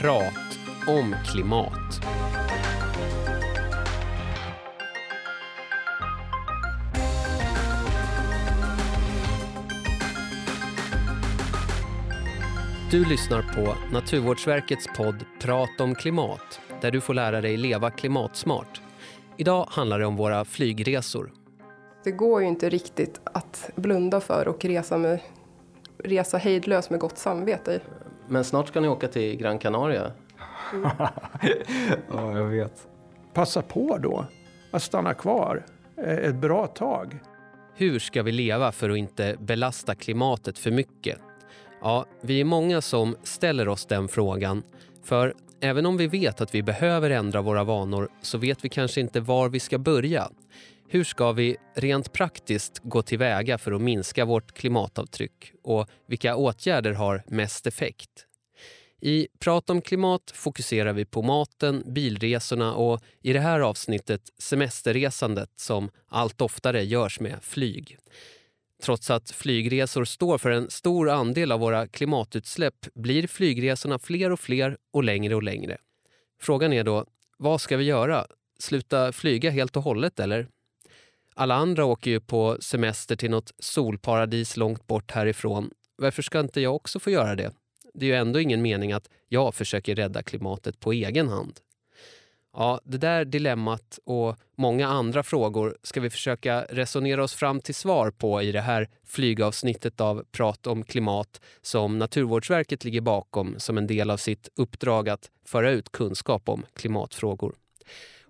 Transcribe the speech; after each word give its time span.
Prat 0.00 0.58
om 0.86 1.14
klimat. 1.32 2.00
Du 12.90 13.04
lyssnar 13.04 13.42
på 13.42 13.74
Naturvårdsverkets 13.92 14.86
podd 14.96 15.24
Prat 15.40 15.80
om 15.80 15.94
klimat 15.94 16.60
där 16.80 16.90
du 16.90 17.00
får 17.00 17.14
lära 17.14 17.40
dig 17.40 17.56
leva 17.56 17.90
klimatsmart. 17.90 18.80
Idag 19.36 19.66
handlar 19.70 19.98
det 19.98 20.06
om 20.06 20.16
våra 20.16 20.44
flygresor. 20.44 21.32
Det 22.04 22.12
går 22.12 22.42
ju 22.42 22.48
inte 22.48 22.68
riktigt 22.68 23.20
att 23.24 23.70
blunda 23.74 24.20
för 24.20 24.48
och 24.48 24.64
resa, 24.64 24.98
med, 24.98 25.20
resa 26.04 26.38
hejdlös 26.38 26.90
med 26.90 27.00
gott 27.00 27.18
samvete. 27.18 27.80
Men 28.28 28.44
snart 28.44 28.68
ska 28.68 28.80
ni 28.80 28.88
åka 28.88 29.08
till 29.08 29.36
Gran 29.36 29.58
Canaria. 29.58 30.12
ja, 32.12 32.38
jag 32.38 32.44
vet. 32.44 32.88
Passa 33.34 33.62
på 33.62 33.98
då 33.98 34.26
att 34.70 34.82
stanna 34.82 35.14
kvar 35.14 35.66
ett 35.96 36.34
bra 36.34 36.66
tag. 36.66 37.18
Hur 37.74 37.98
ska 37.98 38.22
vi 38.22 38.32
leva 38.32 38.72
för 38.72 38.90
att 38.90 38.96
inte 38.96 39.36
belasta 39.40 39.94
klimatet 39.94 40.58
för 40.58 40.70
mycket? 40.70 41.18
Ja, 41.80 42.06
vi 42.20 42.40
är 42.40 42.44
många 42.44 42.80
som 42.80 43.16
ställer 43.22 43.68
oss 43.68 43.86
den 43.86 44.08
frågan. 44.08 44.62
För 45.04 45.34
även 45.60 45.86
om 45.86 45.96
vi 45.96 46.06
vet 46.06 46.40
att 46.40 46.54
vi 46.54 46.62
behöver 46.62 47.10
ändra 47.10 47.42
våra 47.42 47.64
vanor 47.64 48.08
så 48.22 48.38
vet 48.38 48.64
vi 48.64 48.68
kanske 48.68 49.00
inte 49.00 49.20
var 49.20 49.48
vi 49.48 49.60
ska 49.60 49.78
börja. 49.78 50.28
Hur 50.90 51.04
ska 51.04 51.32
vi 51.32 51.56
rent 51.74 52.12
praktiskt 52.12 52.78
gå 52.82 53.02
tillväga 53.02 53.58
för 53.58 53.72
att 53.72 53.80
minska 53.80 54.24
vårt 54.24 54.52
klimatavtryck 54.52 55.52
och 55.62 55.88
vilka 56.06 56.36
åtgärder 56.36 56.92
har 56.92 57.24
mest 57.26 57.66
effekt? 57.66 58.26
I 59.00 59.28
Prat 59.38 59.70
om 59.70 59.80
klimat 59.80 60.30
fokuserar 60.34 60.92
vi 60.92 61.04
på 61.04 61.22
maten, 61.22 61.82
bilresorna 61.86 62.74
och 62.74 63.00
i 63.22 63.32
det 63.32 63.40
här 63.40 63.60
avsnittet 63.60 64.22
semesterresandet 64.38 65.50
som 65.56 65.90
allt 66.06 66.40
oftare 66.40 66.84
görs 66.84 67.20
med 67.20 67.38
flyg. 67.42 67.98
Trots 68.82 69.10
att 69.10 69.30
flygresor 69.30 70.04
står 70.04 70.38
för 70.38 70.50
en 70.50 70.70
stor 70.70 71.10
andel 71.10 71.52
av 71.52 71.60
våra 71.60 71.86
klimatutsläpp 71.86 72.86
blir 72.94 73.26
flygresorna 73.26 73.98
fler 73.98 74.30
och 74.32 74.40
fler 74.40 74.76
och 74.92 75.04
längre 75.04 75.34
och 75.34 75.42
längre. 75.42 75.78
Frågan 76.40 76.72
är 76.72 76.84
då, 76.84 77.04
vad 77.38 77.60
ska 77.60 77.76
vi 77.76 77.84
göra? 77.84 78.26
Sluta 78.58 79.12
flyga 79.12 79.50
helt 79.50 79.76
och 79.76 79.82
hållet 79.82 80.20
eller? 80.20 80.48
Alla 81.40 81.54
andra 81.54 81.84
åker 81.84 82.10
ju 82.10 82.20
på 82.20 82.56
semester 82.60 83.16
till 83.16 83.30
något 83.30 83.52
solparadis 83.58 84.56
långt 84.56 84.86
bort 84.86 85.10
härifrån. 85.10 85.70
Varför 85.96 86.22
ska 86.22 86.40
inte 86.40 86.60
jag 86.60 86.76
också 86.76 87.00
få 87.00 87.10
göra 87.10 87.36
det? 87.36 87.52
Det 87.94 88.06
är 88.06 88.10
ju 88.10 88.16
ändå 88.16 88.40
ingen 88.40 88.62
mening 88.62 88.92
att 88.92 89.08
jag 89.28 89.54
försöker 89.54 89.94
rädda 89.94 90.22
klimatet 90.22 90.80
på 90.80 90.92
egen 90.92 91.28
hand. 91.28 91.60
Ja, 92.52 92.80
det 92.84 92.98
där 92.98 93.24
dilemmat 93.24 93.98
och 94.04 94.36
många 94.56 94.88
andra 94.88 95.22
frågor 95.22 95.76
ska 95.82 96.00
vi 96.00 96.10
försöka 96.10 96.66
resonera 96.70 97.24
oss 97.24 97.34
fram 97.34 97.60
till 97.60 97.74
svar 97.74 98.10
på 98.10 98.42
i 98.42 98.52
det 98.52 98.60
här 98.60 98.88
flygavsnittet 99.06 100.00
av 100.00 100.24
Prat 100.30 100.66
om 100.66 100.84
klimat 100.84 101.40
som 101.62 101.98
Naturvårdsverket 101.98 102.84
ligger 102.84 103.00
bakom 103.00 103.54
som 103.58 103.78
en 103.78 103.86
del 103.86 104.10
av 104.10 104.16
sitt 104.16 104.48
uppdrag 104.56 105.08
att 105.08 105.30
föra 105.44 105.70
ut 105.70 105.92
kunskap 105.92 106.48
om 106.48 106.66
klimatfrågor. 106.74 107.54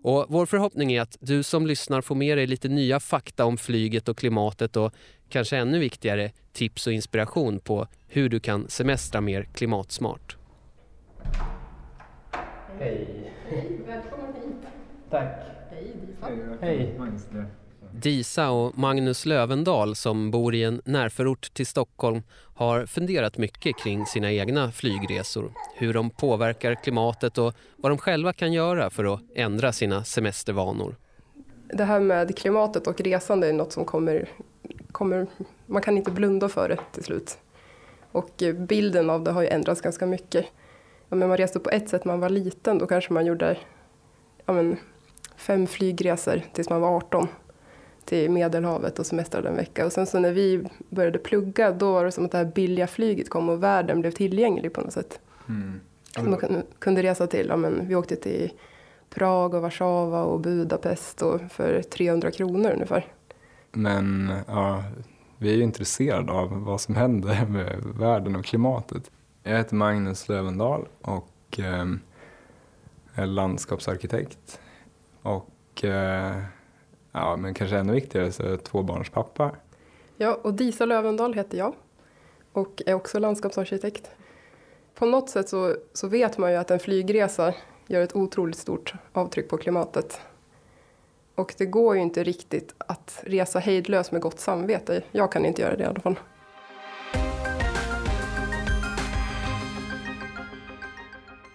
Och 0.03 0.27
vår 0.29 0.47
förhoppning 0.47 0.93
är 0.93 1.01
att 1.01 1.17
du 1.21 1.43
som 1.43 1.67
lyssnar 1.67 2.01
får 2.01 2.15
med 2.15 2.39
dig 2.39 2.47
lite 2.47 2.69
nya 2.69 3.01
fakta 3.01 3.45
om 3.45 3.57
flyget 3.57 4.09
och 4.09 4.19
klimatet 4.19 4.77
och 4.77 4.93
kanske 5.29 5.57
ännu 5.57 5.79
viktigare 5.79 6.33
tips 6.53 6.87
och 6.87 6.93
inspiration 6.93 7.61
på 7.61 7.87
hur 8.09 8.29
du 8.29 8.41
kan 8.41 8.69
semestra 8.69 9.21
mer 9.21 9.43
klimatsmart. 9.55 10.37
Hej. 12.79 13.33
Hej, 13.49 13.81
välkommen 13.87 14.35
hit. 14.35 14.71
Tack. 15.11 15.59
Hej, 15.71 15.97
Disa. 16.07 16.57
Hej. 16.61 16.99
Disa 17.93 18.51
och 18.51 18.79
Magnus 18.79 19.27
Lövendal 19.27 19.95
som 19.95 20.31
bor 20.31 20.55
i 20.55 20.63
en 20.63 20.83
närförort 20.85 21.55
till 21.55 21.67
Stockholm 21.67 22.23
har 22.59 22.87
funderat 22.87 23.39
mycket 23.39 23.79
kring 23.79 24.07
sina 24.07 24.33
egna 24.33 24.73
flygresor. 24.73 25.53
Hur 25.75 25.95
de 25.95 26.11
påverkar 26.11 26.75
klimatet 26.75 27.39
och 27.39 27.55
vad 27.77 27.93
de 27.93 27.99
själva 27.99 28.33
kan 28.33 28.53
göra 28.53 28.91
för 28.91 29.15
att 29.15 29.21
ändra 29.35 29.73
sina 29.73 30.05
semestervanor. 30.05 30.97
Det 31.73 31.85
här 31.85 32.01
med 32.01 32.37
klimatet 32.39 32.87
och 32.87 33.01
resande 33.01 33.49
är 33.49 33.53
något 33.53 33.73
som 33.73 33.85
kommer, 33.85 34.29
kommer... 34.93 35.27
Man 35.67 35.83
kan 35.83 35.97
inte 35.97 36.11
blunda 36.11 36.49
för 36.49 36.69
det 36.69 36.79
till 36.93 37.05
slut. 37.05 37.39
Och 38.13 38.43
bilden 38.57 39.11
av 39.11 39.25
det 39.25 39.31
har 39.31 39.43
ju 39.43 39.49
ändrats 39.49 39.81
ganska 39.81 40.07
mycket. 40.07 40.47
Ja, 41.09 41.17
men 41.17 41.29
man 41.29 41.37
reste 41.37 41.61
på 41.61 41.71
ett 41.71 41.89
sätt 41.89 42.05
när 42.05 42.13
man 42.13 42.21
var 42.21 42.31
liten. 42.31 42.79
Då 42.79 42.87
kanske 42.87 43.13
man 43.13 43.27
gjorde 43.27 43.57
ja, 44.47 44.53
men, 44.53 44.77
fem 45.37 45.67
flygresor 45.67 46.43
tills 46.53 46.71
man 46.71 46.81
var 46.81 46.97
18 46.97 47.29
till 48.09 48.31
Medelhavet 48.31 48.99
och 48.99 49.07
semestrade 49.07 49.49
en 49.49 49.57
vecka. 49.57 49.87
Och 49.87 49.93
sen 49.93 50.07
så 50.07 50.19
när 50.19 50.33
vi 50.33 50.65
började 50.91 51.19
plugga 51.19 51.73
då 51.73 51.93
var 51.93 52.05
det 52.05 52.13
som 52.13 52.25
att 52.25 52.33
det 52.33 52.39
här 52.39 52.45
billiga 52.45 52.87
flyget 52.87 53.31
kom 53.31 53.49
och 53.49 53.63
världen 53.63 54.01
blev 54.01 54.11
tillgänglig 54.11 54.73
på 54.73 54.81
något 54.81 54.93
sätt. 54.93 55.21
Mm. 55.49 55.81
man 56.17 56.63
kunde 56.79 57.03
resa 57.03 57.27
till, 57.27 57.47
ja, 57.49 57.57
men, 57.57 57.89
vi 57.89 57.95
åkte 57.95 58.17
till 58.17 58.51
Prag 59.11 59.55
och 59.55 59.63
Warszawa 59.63 60.23
och 60.23 60.41
Budapest 60.41 61.23
och 61.23 61.41
för 61.51 61.83
300 61.83 62.31
kronor 62.31 62.71
ungefär. 62.71 63.07
Men 63.73 64.33
ja, 64.47 64.85
vi 65.39 65.51
är 65.51 65.57
ju 65.57 65.63
intresserade 65.63 66.33
av 66.33 66.65
vad 66.65 66.81
som 66.81 66.97
händer 66.97 67.47
med 67.49 67.83
världen 67.99 68.37
och 68.37 68.45
klimatet. 68.45 69.11
Jag 69.43 69.57
heter 69.57 69.75
Magnus 69.75 70.29
Lövendal 70.29 70.89
och 71.03 71.59
eh, 71.59 71.87
är 73.15 73.27
landskapsarkitekt. 73.27 74.61
Och 75.23 75.85
eh, 75.85 76.37
ja, 77.21 77.37
men 77.37 77.55
kanske 77.55 77.77
ännu 77.77 77.93
viktigare 77.93 78.33
så 78.33 78.43
är 78.43 78.51
jag 78.51 78.65
tvåbarnspappa. 78.65 79.51
Ja, 80.17 80.39
och 80.43 80.55
Disa 80.55 80.85
Lövendal 80.85 81.35
heter 81.35 81.59
jag 81.59 81.75
och 82.53 82.83
är 82.87 82.95
också 82.95 83.19
landskapsarkitekt. 83.19 84.11
På 84.95 85.07
något 85.07 85.31
sätt 85.31 85.49
så, 85.49 85.77
så 85.93 86.09
vet 86.09 86.39
man 86.39 86.51
ju 86.51 86.57
att 86.57 86.71
en 86.71 86.79
flygresa 86.79 87.55
gör 87.87 88.03
ett 88.03 88.17
otroligt 88.17 88.59
stort 88.59 88.95
avtryck 89.13 89.49
på 89.49 89.57
klimatet. 89.57 90.21
Och 91.35 91.55
det 91.59 91.67
går 91.67 91.97
ju 91.97 92.03
inte 92.03 92.25
riktigt 92.25 92.75
att 92.79 93.23
resa 93.27 93.59
hejdlös 93.59 94.13
med 94.13 94.21
gott 94.21 94.41
samvete. 94.41 95.03
Jag 95.13 95.33
kan 95.33 95.45
inte 95.45 95.63
göra 95.63 95.77
det 95.77 95.83
i 95.83 95.87
alla 95.87 96.01
fall. 96.01 96.17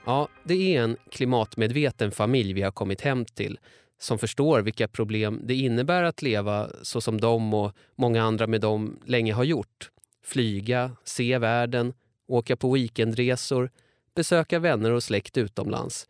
Ja, 0.06 0.28
det 0.44 0.76
är 0.76 0.82
en 0.84 0.98
klimatmedveten 1.10 2.12
familj 2.12 2.54
vi 2.54 2.62
har 2.62 2.72
kommit 2.72 3.02
hem 3.02 3.26
till 3.26 3.60
som 4.00 4.20
förstår 4.20 4.62
vilka 4.62 4.88
problem 4.88 5.42
det 5.44 5.56
innebär 5.56 6.04
att 6.04 6.22
leva 6.22 6.70
så 6.82 7.02
som 7.02 7.22
de 7.22 7.54
och 7.54 7.72
många 7.96 8.24
andra 8.24 8.48
med 8.48 8.62
dem 8.62 9.00
länge 9.06 9.34
har 9.34 9.44
gjort. 9.44 9.92
Flyga, 10.24 10.92
se 11.04 11.38
världen, 11.38 11.94
åka 12.28 12.56
på 12.56 12.72
weekendresor, 12.72 13.70
besöka 14.16 14.60
vänner 14.60 14.92
och 14.92 15.04
släkt 15.04 15.38
utomlands. 15.38 16.08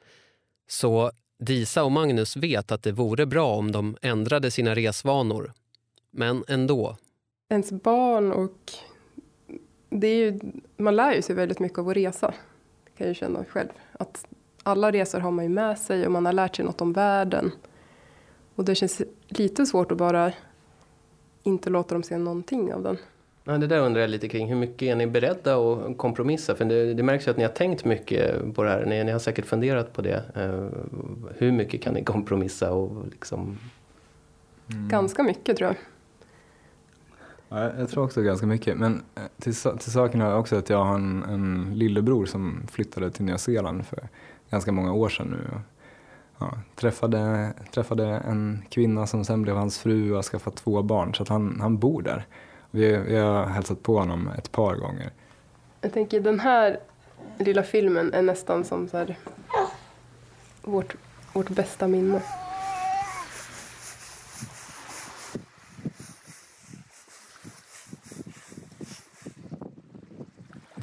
Så 0.68 1.12
Disa 1.40 1.84
och 1.84 1.92
Magnus 1.92 2.38
vet 2.38 2.72
att 2.72 2.84
det 2.84 2.92
vore 2.92 3.26
bra 3.26 3.56
om 3.56 3.72
de 3.72 3.98
ändrade 4.02 4.52
sina 4.52 4.76
resvanor. 4.76 5.52
Men 6.12 6.44
ändå. 6.48 6.98
Ens 7.50 7.72
barn 7.72 8.32
och... 8.32 8.72
Det 9.90 10.08
är 10.08 10.16
ju, 10.16 10.40
man 10.78 10.96
lär 10.96 11.14
ju 11.14 11.22
sig 11.22 11.36
väldigt 11.36 11.60
mycket 11.60 11.80
av 11.80 11.90
att 11.90 11.96
resa 11.96 12.34
Det 12.86 12.98
kan 12.98 13.08
jag 13.08 13.16
känna 13.16 13.46
själv. 13.46 13.70
Att 13.92 14.26
alla 14.64 14.92
resor 14.92 15.20
har 15.20 15.32
man 15.32 15.46
ju 15.46 15.50
med 15.50 15.80
sig 15.80 16.06
och 16.06 16.12
man 16.12 16.26
har 16.26 16.34
lärt 16.34 16.56
sig 16.56 16.66
något 16.66 16.82
om 16.82 16.94
världen. 16.94 17.52
Och 18.56 18.66
det 18.66 18.76
känns 18.76 19.02
lite 19.28 19.66
svårt 19.66 19.92
att 19.92 19.98
bara 19.98 20.32
inte 21.44 21.70
låta 21.70 21.96
dem 21.96 22.04
se 22.04 22.18
någonting 22.18 22.74
av 22.74 22.84
den. 22.84 22.98
Ja, 23.44 23.58
det 23.58 23.68
där 23.68 23.80
undrar 23.80 24.02
jag 24.02 24.10
lite 24.10 24.30
kring. 24.30 24.48
Hur 24.48 24.56
mycket 24.56 24.82
är 24.82 24.96
ni 24.96 25.08
beredda 25.08 25.56
att 25.56 25.98
kompromissa? 25.98 26.56
För 26.56 26.66
det, 26.66 26.94
det 26.94 27.04
märks 27.04 27.28
ju 27.28 27.32
att 27.32 27.38
ni 27.38 27.44
har 27.44 27.52
tänkt 27.52 27.86
mycket 27.86 28.56
på 28.56 28.64
det 28.64 28.70
här. 28.70 28.86
Ni, 28.86 29.04
ni 29.04 29.12
har 29.12 29.20
säkert 29.20 29.46
funderat 29.46 29.94
på 29.94 30.02
det. 30.02 30.24
Uh, 30.38 30.70
hur 31.38 31.52
mycket 31.52 31.82
kan 31.82 31.94
ni 31.94 32.04
kompromissa? 32.04 32.72
Och 32.72 33.08
liksom... 33.12 33.58
Mm. 34.72 34.88
Ganska 34.88 35.24
mycket 35.24 35.58
tror 35.58 35.68
jag. 35.68 35.78
Ja, 37.50 37.72
jag 37.80 37.90
tror 37.90 38.04
också 38.04 38.22
ganska 38.22 38.46
mycket. 38.46 38.78
Men 38.78 39.04
eh, 39.16 39.24
till, 39.40 39.54
till 39.54 39.92
saken 39.92 40.22
hör 40.22 40.38
också 40.38 40.56
att 40.56 40.70
jag 40.70 40.84
har 40.84 40.96
en, 40.96 41.24
en 41.24 41.72
lillebror 41.74 42.26
som 42.26 42.62
flyttade 42.72 43.12
till 43.12 43.26
Nya 43.26 43.38
Zeeland 43.38 43.86
för 43.86 44.08
ganska 44.50 44.72
många 44.72 44.94
år 44.94 45.10
sedan 45.10 45.28
nu. 45.28 45.60
Ja, 46.40 46.52
träffade, 46.76 47.54
träffade 47.72 48.06
en 48.06 48.66
kvinna 48.70 49.08
som 49.08 49.26
sen 49.26 49.42
blev 49.42 49.56
hans 49.56 49.80
fru 49.80 50.10
och 50.10 50.16
har 50.16 50.24
skaffat 50.24 50.56
två 50.56 50.82
barn 50.82 51.14
så 51.14 51.24
att 51.24 51.30
han, 51.30 51.60
han 51.62 51.78
bor 51.78 52.02
där. 52.02 52.26
Vi, 52.72 52.98
vi 52.98 53.16
har 53.16 53.46
hälsat 53.46 53.84
på 53.84 53.98
honom 54.00 54.30
ett 54.38 54.52
par 54.52 54.76
gånger. 54.76 55.12
Jag 55.82 55.94
tänker 55.94 56.20
den 56.20 56.40
här 56.40 56.80
lilla 57.38 57.64
filmen 57.64 58.14
är 58.14 58.22
nästan 58.22 58.64
som 58.64 58.88
så 58.88 58.98
här, 58.98 59.18
vårt, 60.62 60.96
vårt 61.34 61.50
bästa 61.50 61.88
minne. 61.88 62.22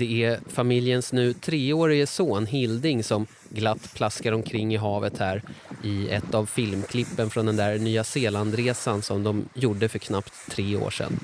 Det 0.00 0.24
är 0.24 0.40
familjens 0.46 1.12
nu 1.12 1.32
treårige 1.32 2.06
son 2.06 2.46
Hilding 2.46 3.04
som 3.04 3.26
glatt 3.48 3.94
plaskar 3.94 4.32
omkring 4.32 4.74
i 4.74 4.76
havet 4.76 5.18
här 5.18 5.42
i 5.84 6.08
ett 6.08 6.34
av 6.34 6.46
filmklippen 6.46 7.30
från 7.30 7.46
den 7.46 7.56
där 7.56 7.78
Nya 7.78 8.04
Zeelandresan 8.04 9.02
som 9.02 9.22
de 9.22 9.48
gjorde 9.54 9.88
för 9.88 9.98
knappt 9.98 10.32
tre 10.50 10.76
år 10.76 10.90
sedan. 10.90 11.18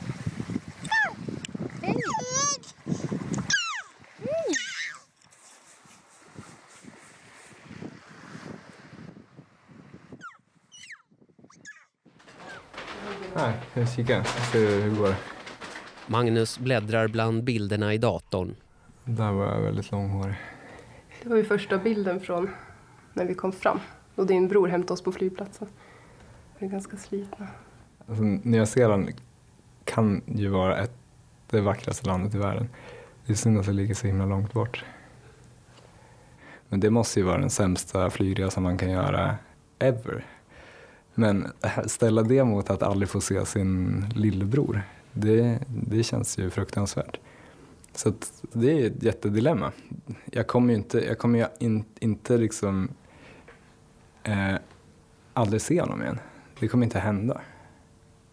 Här, 13.35 13.87
kika. 13.97 14.25
Hur 14.53 14.91
det 14.91 14.97
går. 14.97 15.15
Magnus 16.07 16.59
bläddrar 16.59 17.09
bland 17.09 17.45
bilderna 17.45 17.95
i 17.95 17.99
datorn. 17.99 18.55
Där 19.09 19.33
var 19.33 19.47
jag 19.47 19.61
väldigt 19.61 19.91
långhårig. 19.91 20.35
Det 21.23 21.29
var 21.29 21.37
ju 21.37 21.45
första 21.45 21.79
bilden 21.79 22.21
från 22.21 22.51
när 23.13 23.25
vi 23.25 23.35
kom 23.35 23.53
fram. 23.53 23.81
Och 24.15 24.27
din 24.27 24.49
bror 24.49 24.69
hämtade 24.69 24.93
oss 24.93 25.03
på 25.03 25.13
flygplatsen. 25.13 25.69
Vi 26.59 26.67
är 26.67 26.71
ganska 26.71 26.97
slitna. 26.97 27.49
Alltså, 28.07 28.23
Nya 28.23 28.67
Zeeland 28.67 29.11
kan 29.85 30.23
ju 30.27 30.49
vara 30.49 30.79
ett, 30.79 30.93
det 31.51 31.61
vackraste 31.61 32.07
landet 32.07 32.35
i 32.35 32.39
världen. 32.39 32.69
Det 33.27 33.33
är 33.33 33.37
synd 33.37 33.59
att 33.59 33.67
det 33.67 33.73
ligger 33.73 33.95
så 33.95 34.07
himla 34.07 34.27
långt 34.27 34.53
bort. 34.53 34.85
Men 36.69 36.81
det 36.81 36.91
måste 36.91 37.21
ju 37.21 37.27
vara 37.27 37.39
den 37.39 37.51
sämsta 37.51 38.11
flygresan 38.11 38.63
man 38.63 38.79
kan 38.79 38.91
göra 38.91 39.37
ever. 39.79 40.25
Men 41.15 41.53
ställa 41.87 42.23
det 42.23 42.45
mot 42.45 42.71
att 42.71 42.83
aldrig 42.83 43.09
få 43.09 43.21
se 43.21 43.47
sin 43.47 44.05
lillebror, 44.15 44.83
det, 45.13 45.59
det 45.69 46.03
känns 46.03 46.39
ju 46.39 46.51
fruktansvärt. 46.51 47.21
Så 47.97 48.09
att 48.09 48.43
det 48.53 48.83
är 48.83 48.87
ett 48.87 49.03
jättedilemma. 49.03 49.73
Jag 50.25 50.47
kommer 50.47 50.73
ju 50.73 50.79
inte, 50.79 51.07
jag 51.07 51.19
kommer 51.19 51.39
ju 51.39 51.47
in, 51.59 51.85
inte 52.01 52.39
liksom 52.39 52.89
eh, 54.23 54.55
aldrig 55.33 55.61
se 55.61 55.81
honom 55.81 56.03
igen. 56.03 56.19
Det 56.61 56.69
kommer 56.69 56.85
inte 56.85 56.99
hända. 56.99 57.41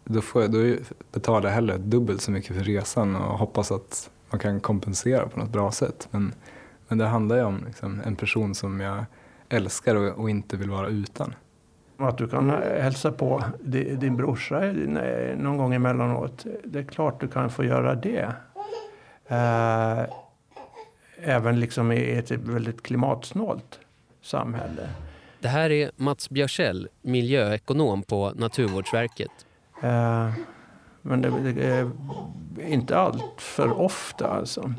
Då, 0.03 0.21
får 0.21 0.41
jag, 0.41 0.51
då 0.51 0.75
betalar 1.11 1.49
jag 1.49 1.55
hellre 1.55 1.77
dubbelt 1.77 2.21
så 2.21 2.31
mycket 2.31 2.55
för 2.55 2.63
resan 2.63 3.15
och 3.15 3.37
hoppas 3.37 3.71
att 3.71 4.09
man 4.29 4.39
kan 4.39 4.59
kompensera 4.59 5.27
på 5.27 5.39
något 5.39 5.49
bra 5.49 5.71
sätt. 5.71 6.07
Men, 6.11 6.33
men 6.87 6.97
det 6.97 7.05
handlar 7.05 7.35
ju 7.35 7.43
om 7.43 7.63
liksom, 7.67 8.01
en 8.05 8.15
person 8.15 8.55
som 8.55 8.79
jag 8.79 9.05
älskar 9.49 9.95
och, 9.95 10.19
och 10.19 10.29
inte 10.29 10.57
vill 10.57 10.69
vara 10.69 10.87
utan. 10.87 11.35
Att 11.97 12.17
du 12.17 12.27
kan 12.27 12.49
eh, 12.49 12.81
hälsa 12.83 13.11
på 13.11 13.43
din 13.97 14.15
brorsa 14.15 14.59
någon 15.37 15.57
gång 15.57 15.73
emellanåt. 15.73 16.45
Det 16.63 16.79
är 16.79 16.83
klart 16.83 17.21
du 17.21 17.27
kan 17.27 17.49
få 17.49 17.63
göra 17.63 17.95
det. 17.95 18.33
Eh, 19.33 20.05
även 21.17 21.59
liksom 21.59 21.91
i 21.91 22.11
ett 22.11 22.31
väldigt 22.31 22.83
klimatsnålt 22.83 23.79
samhälle. 24.21 24.89
Det 25.39 25.47
här 25.47 25.69
är 25.69 25.91
Mats 25.95 26.29
Björsell, 26.29 26.87
miljöekonom 27.01 28.03
på 28.03 28.31
Naturvårdsverket. 28.35 29.31
Eh, 29.83 30.33
men 31.01 31.21
det, 31.21 31.51
det, 31.53 31.63
är 31.65 31.89
inte 32.67 32.97
allt 32.97 33.41
för 33.41 33.81
ofta 33.81 34.27
alltså. 34.27 34.73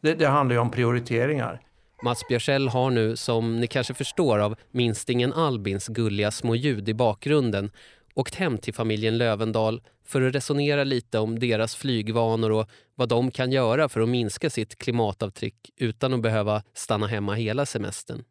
Det, 0.00 0.14
det 0.14 0.26
handlar 0.26 0.54
ju 0.54 0.60
om 0.60 0.70
prioriteringar. 0.70 1.60
Mats 2.02 2.28
Björsell 2.28 2.68
har 2.68 2.90
nu, 2.90 3.16
som 3.16 3.60
ni 3.60 3.66
kanske 3.66 3.94
förstår 3.94 4.38
av 4.38 4.56
minstingen 4.70 5.32
Albins 5.32 5.86
gulliga 5.86 6.30
små 6.30 6.54
ljud 6.54 6.88
i 6.88 6.94
bakgrunden, 6.94 7.70
åkt 8.20 8.34
hem 8.34 8.58
till 8.58 8.74
familjen 8.74 9.18
Lövendal 9.18 9.82
för 10.04 10.22
att 10.22 10.34
resonera 10.34 10.84
lite 10.84 11.18
om 11.18 11.38
deras 11.38 11.76
flygvanor 11.76 12.50
och 12.50 12.70
vad 12.94 13.08
de 13.08 13.30
kan 13.30 13.52
göra 13.52 13.88
för 13.88 14.00
att 14.00 14.08
minska 14.08 14.50
sitt 14.50 14.78
klimatavtryck 14.78 15.70
utan 15.76 16.14
att 16.14 16.22
behöva 16.22 16.62
stanna 16.74 17.06
hemma 17.06 17.34
hela 17.34 17.66
semestern. 17.66 18.24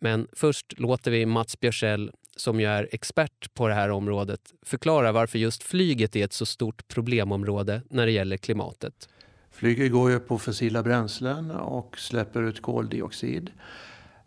Men 0.00 0.28
först 0.32 0.78
låter 0.78 1.10
vi 1.10 1.26
Mats 1.26 1.60
Björsell, 1.60 2.10
som 2.36 2.60
ju 2.60 2.66
är 2.66 2.88
expert 2.92 3.54
på 3.54 3.68
det 3.68 3.74
här 3.74 3.90
området, 3.90 4.40
förklara 4.62 5.12
varför 5.12 5.38
just 5.38 5.62
flyget 5.62 6.16
är 6.16 6.24
ett 6.24 6.32
så 6.32 6.46
stort 6.46 6.88
problemområde 6.88 7.82
när 7.90 8.06
det 8.06 8.12
gäller 8.12 8.36
klimatet. 8.36 9.08
Flyget 9.50 9.92
går 9.92 10.10
ju 10.10 10.20
på 10.20 10.38
fossila 10.38 10.82
bränslen 10.82 11.50
och 11.50 11.98
släpper 11.98 12.42
ut 12.42 12.62
koldioxid. 12.62 13.50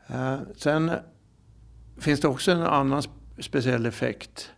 Eh, 0.08 0.38
sen 0.58 0.92
finns 2.00 2.20
det 2.20 2.28
också 2.28 2.52
en 2.52 2.62
annan 2.62 3.04
speciell 3.40 3.86
effekt 3.86 4.52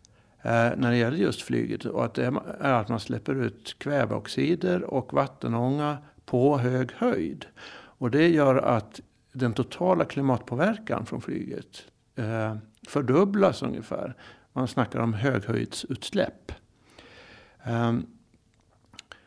Eh, 0.45 0.71
när 0.77 0.91
det 0.91 0.97
gäller 0.97 1.17
just 1.17 1.41
flyget. 1.41 1.85
Och 1.85 2.05
att 2.05 2.13
det 2.13 2.25
är 2.59 2.73
att 2.73 2.89
man 2.89 2.99
släpper 2.99 3.35
ut 3.35 3.75
kväveoxider 3.79 4.83
och 4.83 5.13
vattenånga 5.13 5.97
på 6.25 6.57
hög 6.57 6.91
höjd. 6.91 7.45
Och 7.73 8.11
det 8.11 8.27
gör 8.27 8.55
att 8.55 9.01
den 9.31 9.53
totala 9.53 10.05
klimatpåverkan 10.05 11.05
från 11.05 11.21
flyget 11.21 11.85
eh, 12.15 12.55
fördubblas 12.87 13.63
ungefär. 13.63 14.15
Man 14.53 14.67
snackar 14.67 14.99
om 14.99 15.13
höghöjdsutsläpp. 15.13 16.51
Eh, 17.63 17.93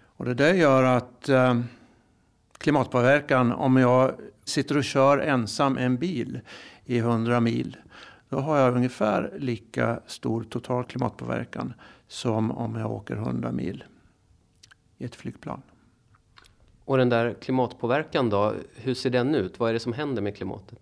och 0.00 0.24
det 0.24 0.34
där 0.34 0.54
gör 0.54 0.84
att 0.84 1.28
eh, 1.28 1.60
klimatpåverkan, 2.58 3.52
om 3.52 3.76
jag 3.76 4.12
sitter 4.44 4.76
och 4.76 4.84
kör 4.84 5.18
ensam 5.18 5.76
en 5.78 5.96
bil 5.96 6.40
i 6.84 6.98
100 6.98 7.40
mil, 7.40 7.76
då 8.28 8.38
har 8.38 8.58
jag 8.58 8.76
ungefär 8.76 9.32
lika 9.38 10.00
stor 10.06 10.42
total 10.42 10.84
klimatpåverkan 10.84 11.74
som 12.08 12.50
om 12.50 12.76
jag 12.76 12.92
åker 12.92 13.16
100 13.16 13.52
mil 13.52 13.84
i 14.98 15.04
ett 15.04 15.14
flygplan. 15.14 15.62
Och 16.84 16.98
den 16.98 17.08
där 17.08 17.34
klimatpåverkan 17.40 18.30
då, 18.30 18.54
hur 18.76 18.94
ser 18.94 19.10
den 19.10 19.34
ut? 19.34 19.58
Vad 19.58 19.70
är 19.70 19.72
det 19.72 19.80
som 19.80 19.92
händer 19.92 20.22
med 20.22 20.36
klimatet? 20.36 20.78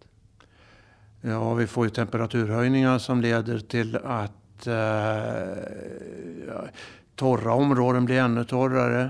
Ja, 1.21 1.55
vi 1.55 1.67
får 1.67 1.85
ju 1.85 1.91
temperaturhöjningar 1.91 2.99
som 2.99 3.21
leder 3.21 3.59
till 3.59 3.97
att 3.97 4.67
eh, 4.67 5.55
torra 7.15 7.55
områden 7.55 8.05
blir 8.05 8.19
ännu 8.19 8.45
torrare. 8.45 9.03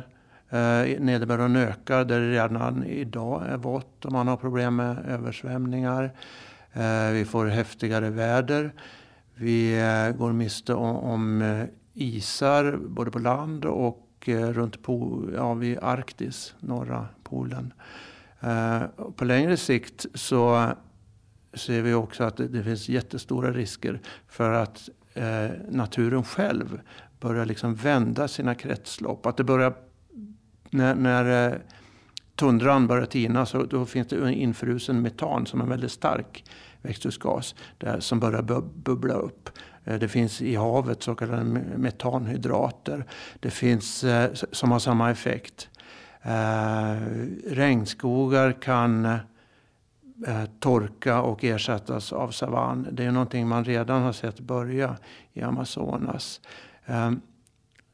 Eh, 0.49 1.00
nederbörden 1.00 1.56
ökar 1.56 2.05
där 2.05 2.21
det 2.21 2.31
redan 2.31 2.85
idag 2.85 3.43
är 3.49 3.56
vått 3.56 4.05
och 4.05 4.12
man 4.12 4.29
har 4.29 4.37
problem 4.37 4.77
med 4.77 4.97
översvämningar. 5.09 6.11
Eh, 6.76 7.11
vi 7.12 7.25
får 7.25 7.46
häftigare 7.46 8.11
väder. 8.11 8.73
Vi 9.34 9.81
eh, 9.81 10.19
går 10.19 10.32
miste 10.32 10.75
om, 10.75 10.96
om 10.96 11.43
eh, 11.43 11.64
isar 11.94 12.76
både 12.76 13.11
på 13.11 13.19
land 13.19 13.64
och 13.64 14.02
runt 14.28 14.82
pol, 14.82 15.32
ja, 15.37 15.55
vid 15.55 15.78
Arktis, 15.82 16.55
norra 16.61 17.08
polen. 17.23 17.73
På 19.17 19.24
längre 19.24 19.56
sikt 19.56 20.06
så 20.15 20.72
ser 21.55 21.82
vi 21.82 21.94
också 21.94 22.24
att 22.24 22.36
det, 22.36 22.62
finns 22.62 22.89
jättestora 22.89 23.53
risker 23.53 24.01
för 24.29 24.53
att 24.53 24.89
naturen 25.69 26.24
själv 26.24 26.81
börjar 27.20 27.46
liksom 27.46 27.74
vända 27.74 28.29
sina 28.29 28.55
kretslopp. 28.55 29.27
Att 29.27 29.36
det 29.36 29.44
börjar 29.44 29.74
när, 30.70 30.94
när 30.94 31.58
tundran 32.36 32.86
börjar 32.86 33.06
tina 33.06 33.46
så 33.46 33.62
då 33.62 33.86
finns 33.86 34.08
det 34.08 34.32
infrusen 34.32 35.02
metan 35.02 35.46
som 35.46 35.60
är 35.60 35.64
en 35.64 35.70
väldigt 35.70 35.93
stark 35.93 36.44
växthusgas 36.82 37.55
där, 37.78 38.00
som 38.00 38.20
börjar 38.20 38.43
bubbla 38.74 39.14
upp. 39.14 39.50
Eh, 39.84 39.98
det 39.98 40.08
finns 40.08 40.43
i 40.43 40.55
havet 40.55 41.02
så 41.02 41.14
kallade 41.14 41.44
metanhydrater. 41.76 43.05
Det 43.40 43.50
finns 43.50 44.05
eh, 44.05 44.31
som 44.52 44.70
har 44.70 44.78
samma 44.78 45.10
effekt. 45.10 45.69
Eh, 46.22 46.96
regnskogar 47.46 48.52
kan 48.52 49.19
torka 50.60 51.22
och 51.22 51.44
ersättas 51.44 52.12
av 52.12 52.31
savann. 52.31 52.88
Det 52.93 53.05
är 53.05 53.10
någonting 53.10 53.48
man 53.48 53.64
redan 53.64 54.02
har 54.02 54.12
sett 54.12 54.40
börja 54.40 54.96
i 55.32 55.43
Amazonas. 55.43 56.40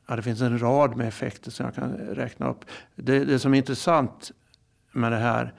Ja, 0.06 0.16
det 0.16 0.22
finns 0.22 0.40
en 0.40 0.58
rad 0.58 0.96
med 0.96 1.08
effekter 1.08 1.50
som 1.50 1.66
jag 1.66 1.74
kan 1.74 1.92
räkna 1.96 2.48
upp. 2.48 2.64
Det, 2.94 3.24
det 3.24 3.38
som 3.38 3.54
är 3.54 3.58
intressant 3.58 4.30
med 4.92 5.12
det 5.12 5.18
här 5.18 5.54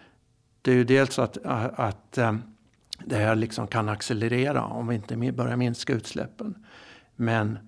det 0.64 0.72
är 0.72 0.76
ju 0.76 0.84
dels 0.84 1.20
att, 1.20 1.38
att 1.46 2.18
ehm, 2.18 2.42
det 3.06 3.16
här 3.16 3.36
liksom 3.36 3.68
kan 3.68 3.90
accelerera 3.90 4.64
om 4.64 4.88
vi 4.88 4.96
inte 4.96 5.32
börjar 5.32 5.58
minska 5.58 5.94
utsläppen. 5.94 6.66
Men 7.16 7.60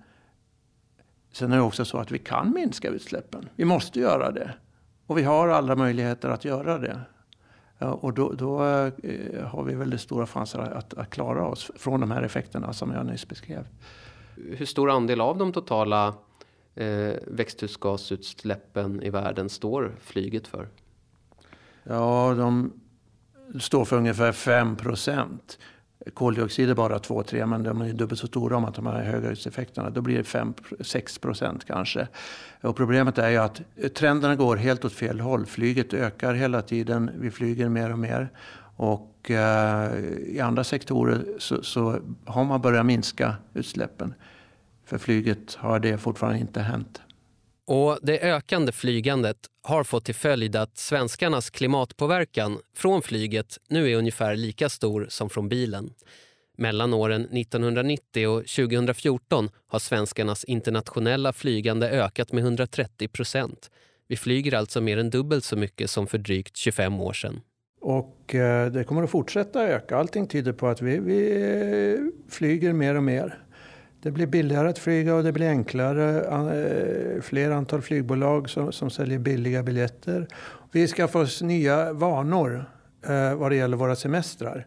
sen 1.32 1.52
är 1.52 1.56
det 1.56 1.62
också 1.62 1.84
så 1.84 1.98
att 1.98 2.10
vi 2.10 2.18
kan 2.18 2.52
minska 2.54 2.88
utsläppen. 2.88 3.48
Vi 3.56 3.64
måste 3.64 4.00
göra 4.00 4.30
det. 4.30 4.54
Och 5.06 5.18
vi 5.18 5.22
har 5.22 5.48
alla 5.48 5.76
möjligheter 5.76 6.28
att 6.28 6.44
göra 6.44 6.78
det. 6.78 7.00
Och 7.78 8.14
då, 8.14 8.32
då 8.32 8.64
eh, 8.64 8.92
har 9.44 9.62
vi 9.62 9.74
väldigt 9.74 10.00
stora 10.00 10.26
chanser 10.26 10.58
att, 10.58 10.94
att, 10.94 11.10
klara 11.10 11.46
oss 11.46 11.70
från 11.76 12.00
de 12.00 12.10
här 12.10 12.22
effekterna 12.22 12.72
som 12.72 12.92
jag 12.92 13.06
nyss 13.06 13.28
beskrev. 13.28 13.66
Hur 14.34 14.66
stor 14.66 14.90
andel 14.90 15.20
av 15.20 15.38
de 15.38 15.52
totala 15.52 16.14
eh, 16.76 17.14
växthusgasutsläppen 17.26 19.02
i 19.02 19.10
världen 19.10 19.48
står 19.48 19.94
flyget 20.00 20.46
för? 20.46 20.68
Ja, 21.82 22.34
de 22.38 22.72
står 23.60 23.84
för 23.84 23.96
ungefär 23.96 24.32
5 24.32 24.76
procent. 24.76 25.58
koldioxid 26.14 26.70
är 26.70 26.74
bara 26.74 26.98
2-3 26.98 27.46
men 27.46 27.62
de 27.62 27.80
är 27.80 27.92
dubbelt 27.92 28.20
så 28.20 28.26
stora 28.26 28.56
om 28.56 28.64
att 28.64 28.74
de 28.74 28.86
har 28.86 28.94
höghöjdseffekterna. 28.94 29.90
Då 29.90 30.00
blir 30.00 30.16
det 30.16 30.22
5-6 30.22 31.20
procent 31.20 31.64
kanske. 31.64 32.08
Och 32.60 32.76
problemet 32.76 33.18
är 33.18 33.28
ju 33.28 33.36
att 33.36 33.60
trenderna 33.94 34.36
går 34.36 34.56
helt 34.56 34.84
åt 34.84 34.92
fel 34.92 35.20
håll. 35.20 35.46
Flyget 35.46 35.94
ökar 35.94 36.34
hela 36.34 36.62
tiden. 36.62 37.10
Vi 37.14 37.30
flyger 37.30 37.68
mer 37.68 37.92
och 37.92 37.98
mer. 37.98 38.30
Och 38.76 39.30
eh, 39.30 39.94
i 40.26 40.40
andra 40.40 40.64
sektorer 40.64 41.24
så, 41.38 41.62
så, 41.62 41.98
har 42.24 42.44
man 42.44 42.60
börjat 42.60 42.86
minska 42.86 43.34
utsläppen. 43.54 44.14
För 44.86 44.98
flyget 44.98 45.54
har 45.54 45.78
det 45.78 45.98
fortfarande 45.98 46.38
inte 46.38 46.60
hänt. 46.60 47.00
Och 47.66 47.98
det 48.02 48.20
ökande 48.20 48.72
flygandet 48.72 49.36
har 49.62 49.84
fått 49.84 50.04
till 50.04 50.14
följd 50.14 50.56
att 50.56 50.78
svenskarnas 50.78 51.50
klimatpåverkan 51.50 52.58
från 52.74 53.02
flyget 53.02 53.58
nu 53.68 53.90
är 53.90 53.96
ungefär 53.96 54.36
lika 54.36 54.68
stor 54.68 55.06
som 55.08 55.30
från 55.30 55.48
bilen. 55.48 55.90
Mellan 56.58 56.94
åren 56.94 57.22
1990 57.22 58.28
och 58.28 58.46
2014 58.46 59.48
har 59.66 59.78
svenskarnas 59.78 60.44
internationella 60.44 61.32
flygande 61.32 61.90
ökat 61.90 62.32
med 62.32 62.44
130 62.44 63.08
procent. 63.08 63.70
Vi 64.08 64.16
flyger 64.16 64.54
alltså 64.54 64.80
mer 64.80 64.98
än 64.98 65.10
dubbelt 65.10 65.44
så 65.44 65.56
mycket 65.56 65.90
som 65.90 66.06
för 66.06 66.18
drygt 66.18 66.56
25 66.56 67.00
år 67.00 67.12
sedan. 67.12 67.40
Och 67.80 68.34
eh, 68.34 68.72
det 68.72 68.84
kommer 68.84 69.02
att 69.02 69.10
fortsätta 69.10 69.68
öka. 69.68 69.96
Allting 69.96 70.26
tyder 70.26 70.52
på 70.52 70.66
att 70.66 70.82
vi, 70.82 70.98
vi 70.98 72.10
flyger 72.28 72.72
mer 72.72 72.94
och 72.94 73.02
mer. 73.02 73.45
Det 74.06 74.12
blir 74.12 74.26
billigare 74.26 74.68
att 74.68 74.78
flyga 74.78 75.14
och 75.14 75.24
det 75.24 75.32
blir 75.32 75.48
enklare. 75.48 76.20
Eh, 76.20 77.22
fler 77.22 77.50
antal 77.50 77.82
flygbolag 77.82 78.50
som, 78.50 78.72
som 78.72 78.90
säljer 78.90 79.18
billiga 79.18 79.62
biljetter. 79.62 80.26
Vi 80.72 80.88
ska 80.88 81.08
få 81.08 81.20
oss 81.20 81.42
nya 81.42 81.92
vanor 81.92 82.70
eh, 83.06 83.34
vad 83.34 83.50
det 83.50 83.56
gäller 83.56 83.76
våra 83.76 83.96
semestrar. 83.96 84.66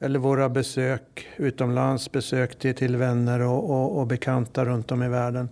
Eller 0.00 0.18
våra 0.18 0.48
besök 0.48 1.28
utomlands, 1.36 2.12
besök 2.12 2.58
till, 2.58 2.74
till 2.74 2.96
vänner 2.96 3.40
och, 3.40 3.70
och, 3.70 3.98
och 3.98 4.06
bekanta 4.06 4.64
runt 4.64 4.92
om 4.92 5.02
i 5.02 5.08
världen. 5.08 5.48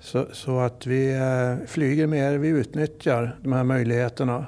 Så, 0.00 0.26
så, 0.32 0.58
att 0.58 0.86
vi 0.86 1.14
eh, 1.14 1.66
flyger 1.66 2.06
mer, 2.06 2.38
vi 2.38 2.48
utnyttjar 2.48 3.36
de 3.42 3.52
här 3.52 3.64
möjligheterna 3.64 4.46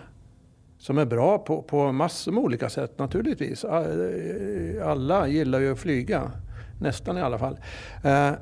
som 0.78 0.98
är 0.98 1.04
bra 1.04 1.38
på, 1.38 1.62
på 1.62 1.92
massor 1.92 2.32
med 2.32 2.44
olika 2.44 2.70
sätt 2.70 2.98
naturligtvis. 2.98 3.64
Eh, 3.64 4.88
alla 4.88 5.28
gillar 5.28 5.60
ju 5.60 5.72
att 5.72 5.78
flyga. 5.78 6.32
Nästan 6.80 7.18
i 7.18 7.20
alla 7.20 7.38
fall. 7.38 7.58
Eh, 8.04 8.32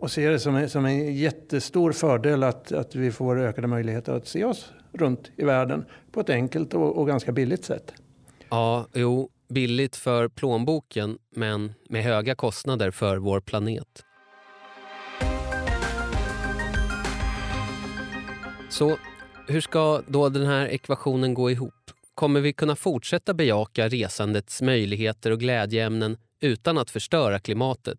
och 0.00 0.10
ser 0.10 0.30
det 0.30 0.38
som, 0.38 0.68
som 0.68 0.84
en 0.84 1.14
jättestor 1.16 1.92
fördel 1.92 2.42
att, 2.42 2.72
att 2.72 2.94
vi 2.94 3.12
får 3.12 3.40
ökade 3.40 3.66
möjligheter 3.66 4.12
att 4.12 4.26
se 4.26 4.44
oss 4.44 4.72
runt 4.92 5.30
i 5.36 5.44
världen 5.44 5.84
på 6.12 6.20
ett 6.20 6.30
enkelt 6.30 6.74
och, 6.74 6.98
och 6.98 7.06
ganska 7.06 7.32
billigt 7.32 7.64
sätt. 7.64 7.94
Ja, 8.48 8.86
jo, 8.94 9.28
billigt 9.48 9.96
för 9.96 10.28
plånboken 10.28 11.18
men 11.36 11.74
med 11.88 12.04
höga 12.04 12.34
kostnader 12.34 12.90
för 12.90 13.16
vår 13.16 13.40
planet. 13.40 14.04
Så 18.70 18.96
hur 19.48 19.60
ska 19.60 20.02
då 20.06 20.28
den 20.28 20.46
här 20.46 20.66
ekvationen 20.66 21.34
gå 21.34 21.50
ihop? 21.50 21.74
Kommer 22.14 22.40
vi 22.40 22.52
kunna 22.52 22.76
fortsätta 22.76 23.34
bejaka 23.34 23.88
resandets 23.88 24.62
möjligheter 24.62 25.30
och 25.30 25.40
glädjeämnen 25.40 26.16
utan 26.40 26.78
att 26.78 26.90
förstöra 26.90 27.38
klimatet. 27.38 27.98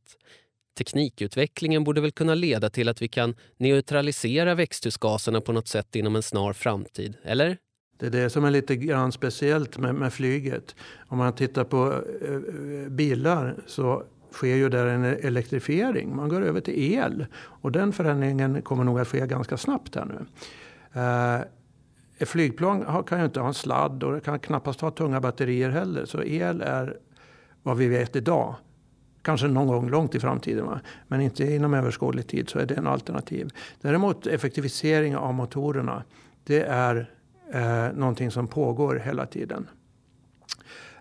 Teknikutvecklingen 0.77 1.83
borde 1.83 2.01
väl 2.01 2.11
kunna 2.11 2.35
leda 2.35 2.69
till 2.69 2.89
att 2.89 3.01
vi 3.01 3.07
kan 3.07 3.35
neutralisera 3.57 4.55
växthusgaserna 4.55 5.41
på 5.41 5.51
något 5.51 5.67
sätt 5.67 5.95
inom 5.95 6.15
en 6.15 6.23
snar 6.23 6.53
framtid, 6.53 7.17
eller? 7.23 7.57
Det 7.99 8.05
är 8.05 8.09
det 8.09 8.29
som 8.29 8.45
är 8.45 8.51
lite 8.51 8.75
grann 8.75 9.11
speciellt 9.11 9.77
med, 9.77 9.95
med 9.95 10.13
flyget. 10.13 10.75
Om 11.07 11.17
man 11.17 11.33
tittar 11.33 11.63
på 11.63 11.93
eh, 12.21 12.89
bilar 12.89 13.55
så 13.67 14.03
sker 14.31 14.55
ju 14.55 14.69
där 14.69 14.85
en 14.85 15.03
elektrifiering. 15.03 16.15
Man 16.15 16.29
går 16.29 16.41
över 16.41 16.61
till 16.61 16.93
el 16.93 17.25
och 17.35 17.71
den 17.71 17.93
förändringen 17.93 18.61
kommer 18.61 18.83
nog 18.83 18.99
att 18.99 19.07
ske 19.07 19.27
ganska 19.27 19.57
snabbt 19.57 19.95
här 19.95 20.05
nu. 20.05 20.25
Eh, 21.01 21.41
ett 22.17 22.29
flygplan 22.29 23.03
kan 23.03 23.19
ju 23.19 23.25
inte 23.25 23.39
ha 23.39 23.47
en 23.47 23.53
sladd 23.53 24.03
och 24.03 24.13
det 24.13 24.19
kan 24.19 24.39
knappast 24.39 24.81
ha 24.81 24.91
tunga 24.91 25.21
batterier 25.21 25.69
heller. 25.69 26.05
Så 26.05 26.23
el 26.23 26.61
är 26.61 26.97
vad 27.65 27.77
vi 27.77 27.87
vet 27.87 28.15
idag. 28.15 28.55
Kanske 29.21 29.47
någon 29.47 29.67
gång 29.67 29.89
långt 29.89 30.15
i 30.15 30.19
framtiden, 30.19 30.65
va? 30.65 30.79
men 31.07 31.21
inte 31.21 31.43
inom 31.43 31.73
överskådlig 31.73 32.27
tid 32.27 32.49
så 32.49 32.59
är 32.59 32.65
det 32.65 32.75
en 32.75 32.87
alternativ. 32.87 33.49
Däremot 33.81 34.27
effektivisering 34.27 35.15
av 35.15 35.33
motorerna, 35.33 36.03
det 36.43 36.61
är 36.61 37.11
eh, 37.53 37.97
någonting 37.97 38.31
som 38.31 38.47
pågår 38.47 38.95
hela 38.95 39.25
tiden. 39.25 39.67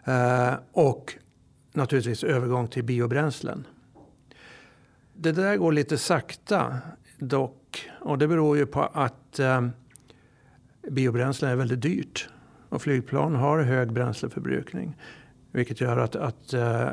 Eh, 0.04 0.54
och 0.72 1.14
naturligtvis 1.72 2.24
övergång 2.24 2.68
till 2.68 2.84
biobränslen. 2.84 3.66
Det 5.14 5.32
där 5.32 5.56
går 5.56 5.72
lite 5.72 5.98
sakta 5.98 6.78
dock. 7.18 7.90
Och 8.00 8.18
det 8.18 8.28
beror 8.28 8.56
ju 8.56 8.66
på 8.66 8.82
att 8.82 9.38
eh, 9.38 9.68
biobränslen 10.90 11.50
är 11.50 11.56
väldigt 11.56 11.82
dyrt. 11.82 12.28
Och 12.68 12.82
flygplan 12.82 13.34
har 13.34 13.58
hög 13.58 13.92
bränsleförbrukning. 13.92 14.96
Vilket 15.54 15.80
gör 15.80 15.96
att, 15.96 16.16
att 16.16 16.52
eh, 16.52 16.88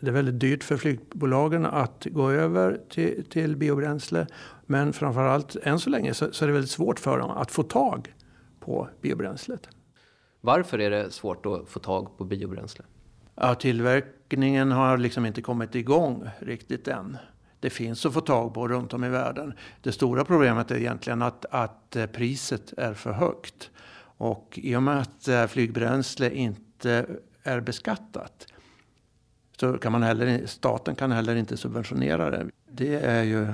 det 0.00 0.08
är 0.08 0.12
väldigt 0.12 0.40
dyrt 0.40 0.64
för 0.64 0.76
flygbolagen 0.76 1.66
att 1.66 2.06
gå 2.10 2.30
över 2.30 2.80
till, 2.88 3.24
till 3.30 3.56
biobränsle. 3.56 4.26
Men 4.66 4.92
framförallt 4.92 5.56
än 5.62 5.78
så 5.78 5.90
länge 5.90 6.14
så, 6.14 6.32
så, 6.32 6.44
är 6.44 6.46
det 6.46 6.52
väldigt 6.52 6.70
svårt 6.70 7.00
för 7.00 7.18
dem 7.18 7.30
att 7.30 7.50
få 7.50 7.62
tag 7.62 8.14
på 8.60 8.88
biobränslet. 9.00 9.68
Varför 10.40 10.78
är 10.78 10.90
det 10.90 11.10
svårt 11.10 11.46
att 11.46 11.68
få 11.68 11.80
tag 11.80 12.18
på 12.18 12.24
biobränsle? 12.24 12.84
Ja, 13.34 13.54
tillverkningen 13.54 14.72
har 14.72 14.98
liksom 14.98 15.26
inte 15.26 15.42
kommit 15.42 15.74
igång 15.74 16.28
riktigt 16.38 16.88
än. 16.88 17.16
Det 17.60 17.70
finns 17.70 18.06
att 18.06 18.14
få 18.14 18.20
tag 18.20 18.54
på 18.54 18.68
runt 18.68 18.94
om 18.94 19.04
i 19.04 19.08
världen. 19.08 19.54
Det 19.82 19.92
stora 19.92 20.24
problemet 20.24 20.70
är 20.70 20.76
egentligen 20.76 21.22
att, 21.22 21.44
att 21.50 21.96
eh, 21.96 22.06
priset 22.06 22.72
är 22.76 22.94
för 22.94 23.12
högt. 23.12 23.70
Och 24.18 24.58
i 24.62 24.76
och 24.76 24.82
med 24.82 25.00
att 25.00 25.28
eh, 25.28 25.46
flygbränsle 25.46 26.30
inte 26.30 27.06
är 27.46 27.60
beskattat 27.60 28.46
så 29.60 29.78
kan 29.78 29.92
man 29.92 30.02
heller, 30.02 30.46
staten 30.46 30.94
kan 30.94 31.12
heller 31.12 31.36
inte 31.36 31.56
subventionera 31.56 32.30
det. 32.30 32.50
Det 32.70 32.94
är 32.94 33.22
ju 33.22 33.44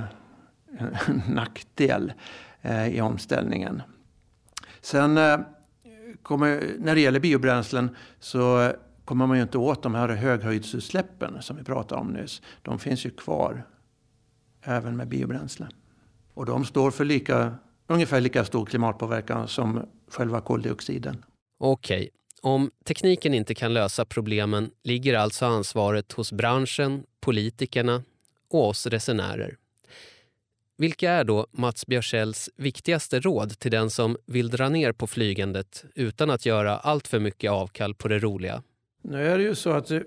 en 0.79 1.23
nackdel 1.35 2.13
eh, 2.63 2.89
i 2.89 3.01
omställningen. 3.01 3.83
Sen 4.81 5.19
eh, 5.19 5.41
kommer, 6.23 6.75
när 6.79 6.95
det 6.95 7.01
gäller 7.01 7.21
biobränslen 7.21 7.97
så 8.19 8.73
kommer 9.05 9.27
man 9.27 9.37
ju 9.37 9.43
inte 9.43 9.59
åt 9.59 9.83
de 9.83 9.95
här 9.95 10.09
höghöjdsutsläppen 10.09 11.43
som 11.43 11.57
vi 11.57 11.65
pratade 11.65 12.01
om 12.01 12.09
nyss. 12.09 12.43
De 12.63 12.79
finns 12.79 13.07
ju 13.07 13.11
kvar 13.11 13.67
även 14.63 14.97
med 14.97 15.09
biobränsle. 15.09 15.69
Och 16.35 16.47
de 16.47 16.65
står 16.65 16.91
för 16.91 17.05
lika, 17.05 17.55
ungefär 17.87 18.21
lika 18.21 18.45
stor 18.45 18.67
klimatpåverkan 18.67 19.49
som 19.49 19.87
själva 20.09 20.41
koldioxiden. 20.41 21.25
Okej, 21.59 22.11
om 22.43 22.71
tekniken 22.85 23.35
inte 23.35 23.55
kan 23.55 23.75
lösa 23.75 24.05
problemen 24.05 24.71
ligger 24.85 25.15
alltså 25.15 25.47
ansvaret 25.47 26.13
hos 26.13 26.33
branschen, 26.33 27.05
politikerna 27.21 28.03
och 28.51 28.69
oss 28.69 28.87
resenärer. 28.87 29.57
Vilka 30.79 31.11
är 31.11 31.25
då 31.25 31.47
Mats 31.51 31.87
Björsells 31.87 32.51
viktigaste 32.57 33.21
råd 33.21 33.59
till 33.59 33.71
den 33.71 33.91
som 33.91 34.17
vill 34.27 34.51
dra 34.51 34.69
ner 34.69 34.93
på 34.93 35.07
flygandet 35.07 35.85
utan 35.95 36.31
att 36.31 36.47
göra 36.47 36.77
allt 36.77 37.09
för 37.09 37.19
mycket 37.19 37.51
avkall 37.51 37.95
på 37.95 38.09
det 38.09 38.19
roliga? 38.19 38.63
Nu 39.03 39.27
är 39.27 39.39
det 39.39 39.45
ju 39.45 39.55
så 39.55 39.71
att 39.71 39.91
eh, 39.91 39.99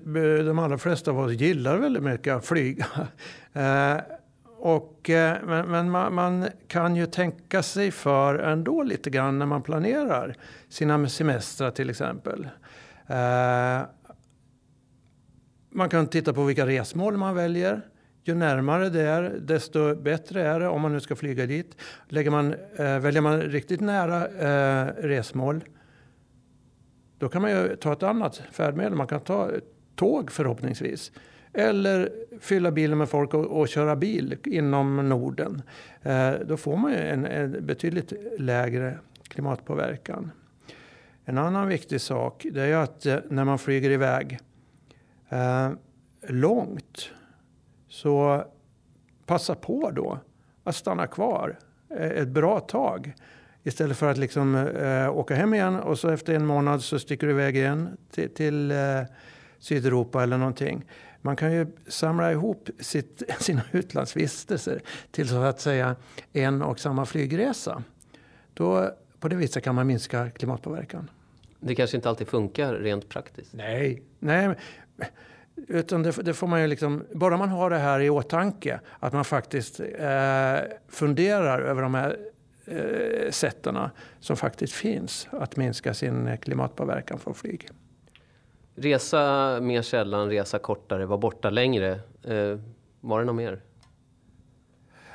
de 0.46 0.60
allra 0.60 0.78
flesta 0.78 1.12
av 1.12 1.20
oss 1.20 1.34
gillar 1.34 1.78
väldigt 1.78 2.04
mycket 2.04 2.36
att 2.36 2.46
flyga. 2.46 2.88
Eh, 3.54 3.98
och, 4.66 5.10
eh, 5.10 5.38
men, 5.44 5.68
men 5.68 5.92
man, 5.92 6.14
man, 6.14 6.48
kan 6.68 6.96
ju 6.96 7.06
tänka 7.06 7.64
sig 7.64 7.92
för 7.92 8.36
ändå 8.36 8.84
lite 8.84 9.10
grann 9.10 9.40
när 9.40 9.46
man 9.46 9.62
planerar 9.62 10.36
sina 10.70 11.10
semestrar 11.10 11.72
till 11.72 11.90
exempel. 11.90 12.48
Eh, 13.08 13.82
man 15.70 15.90
kan 15.90 16.08
titta 16.08 16.34
på 16.34 16.44
vilka 16.44 16.66
resmål 16.66 17.18
man 17.18 17.36
väljer. 17.36 17.82
Ju 18.24 18.36
närmare 18.36 18.90
det 18.90 19.02
är, 19.02 19.24
desto 19.40 19.96
bättre 19.96 20.42
är 20.42 20.60
det 20.60 20.68
om 20.68 20.82
man 20.82 20.94
nu 20.94 21.00
ska 21.00 21.16
flyga 21.16 21.46
dit. 21.46 21.78
Lägger 22.08 22.32
man, 22.32 22.54
eh, 22.76 23.00
väljer 23.00 23.22
man 23.22 23.42
riktigt 23.42 23.82
nära 23.82 24.28
eh, 24.28 24.94
resmål, 24.98 25.64
då 27.18 27.30
kan 27.30 27.42
man 27.42 27.52
ju 27.52 27.76
ta 27.76 27.94
ett 27.94 28.04
annat 28.04 28.42
färdmedel. 28.52 28.96
Man 28.96 29.08
kan 29.08 29.20
ta 29.20 29.52
tåg 29.96 30.32
förhoppningsvis. 30.32 31.12
Eller 31.56 32.12
fylla 32.40 32.72
bilen 32.72 32.98
med 32.98 33.10
folk 33.10 33.34
och, 33.34 33.46
och 33.46 33.68
köra 33.68 33.96
bil 33.96 34.38
inom 34.46 35.10
Norden. 35.10 35.62
Eh, 36.02 36.32
då 36.46 36.58
får 36.58 36.78
man 36.78 36.94
en, 36.94 37.26
en, 37.26 37.66
betydligt 37.66 38.14
lägre 38.38 39.00
klimatpåverkan. 39.28 40.32
En 41.26 41.38
annan 41.38 41.68
viktig 41.68 42.02
sak 42.02 42.46
det 42.52 42.62
är 42.62 42.76
att 42.76 43.06
eh, 43.06 43.18
när 43.30 43.46
man 43.46 43.60
flyger 43.60 43.90
iväg 43.90 44.40
eh, 45.30 45.70
långt 46.28 47.12
så 47.88 48.44
passa 49.26 49.56
på 49.56 49.92
då 49.92 50.20
att 50.64 50.76
stanna 50.76 51.08
kvar 51.08 51.60
ett 52.00 52.28
bra 52.28 52.60
tag 52.60 53.14
Istället 53.68 53.98
för 53.98 54.12
att 54.12 54.18
liksom, 54.18 54.56
eh, 54.56 55.18
åka 55.18 55.36
hem 55.36 55.54
igen 55.54 55.76
och 55.76 56.00
så 56.00 56.10
efter 56.10 56.34
en 56.34 56.46
månad 56.46 56.82
så 56.82 57.00
sticker 57.00 57.28
du 57.28 57.34
iväg 57.34 57.58
igen 57.58 57.98
till, 58.12 58.30
till 58.30 58.72
eh, 58.72 59.02
Sydeuropa 59.60 60.24
eller 60.24 60.38
någonting. 60.38 60.86
Man 61.26 61.36
kan 61.36 61.54
ju 61.54 61.68
samla 61.88 62.32
ihop 62.32 62.70
sitt, 62.80 63.24
sina 63.40 63.62
utlandsvistelser 63.72 64.82
till 65.12 65.30
så 65.30 65.42
att 65.42 65.60
säga 65.60 65.96
en 66.34 66.62
och 66.62 66.80
samma 66.80 67.06
flygresa. 67.06 67.84
Då, 68.54 68.92
på 69.20 69.28
det 69.28 69.36
viset 69.36 69.64
kan 69.64 69.76
man 69.76 69.88
minska 69.88 70.30
klimatpåverkan. 70.30 71.10
Det 71.60 71.76
kanske 71.76 71.98
inte 71.98 72.10
alltid 72.10 72.28
funkar 72.28 72.74
rent 72.74 73.10
praktiskt? 73.10 73.54
Nej, 73.54 74.02
nej 74.20 74.56
utan 75.68 76.04
det, 76.04 76.12
det, 76.12 76.34
får 76.34 76.48
man 76.48 76.62
ju 76.62 76.68
liksom, 76.68 77.04
bara 77.14 77.38
man 77.38 77.50
har 77.50 77.70
det 77.70 77.78
här 77.78 78.00
i 78.00 78.10
åtanke, 78.10 78.80
att 79.00 79.14
man 79.14 79.26
faktiskt 79.26 79.80
eh, 79.80 80.58
funderar 80.88 81.62
över 81.62 81.82
de 81.82 81.94
här 81.94 82.18
eh, 82.66 83.32
sätten 83.32 83.78
som 84.20 84.38
faktiskt 84.38 84.74
finns 84.74 85.28
att 85.32 85.58
minska 85.58 85.94
sin 85.94 86.38
klimatpåverkan 86.38 87.20
från 87.20 87.34
flyg. 87.34 87.70
Resa 88.76 89.60
mer 89.62 89.82
sällan, 89.82 90.30
resa 90.30 90.60
kortare, 90.60 91.06
vara 91.06 91.18
borta 91.18 91.50
längre. 91.50 91.92
Eh, 92.24 92.60
var 93.02 93.20
det 93.20 93.26
något 93.26 93.36
mer? 93.36 93.62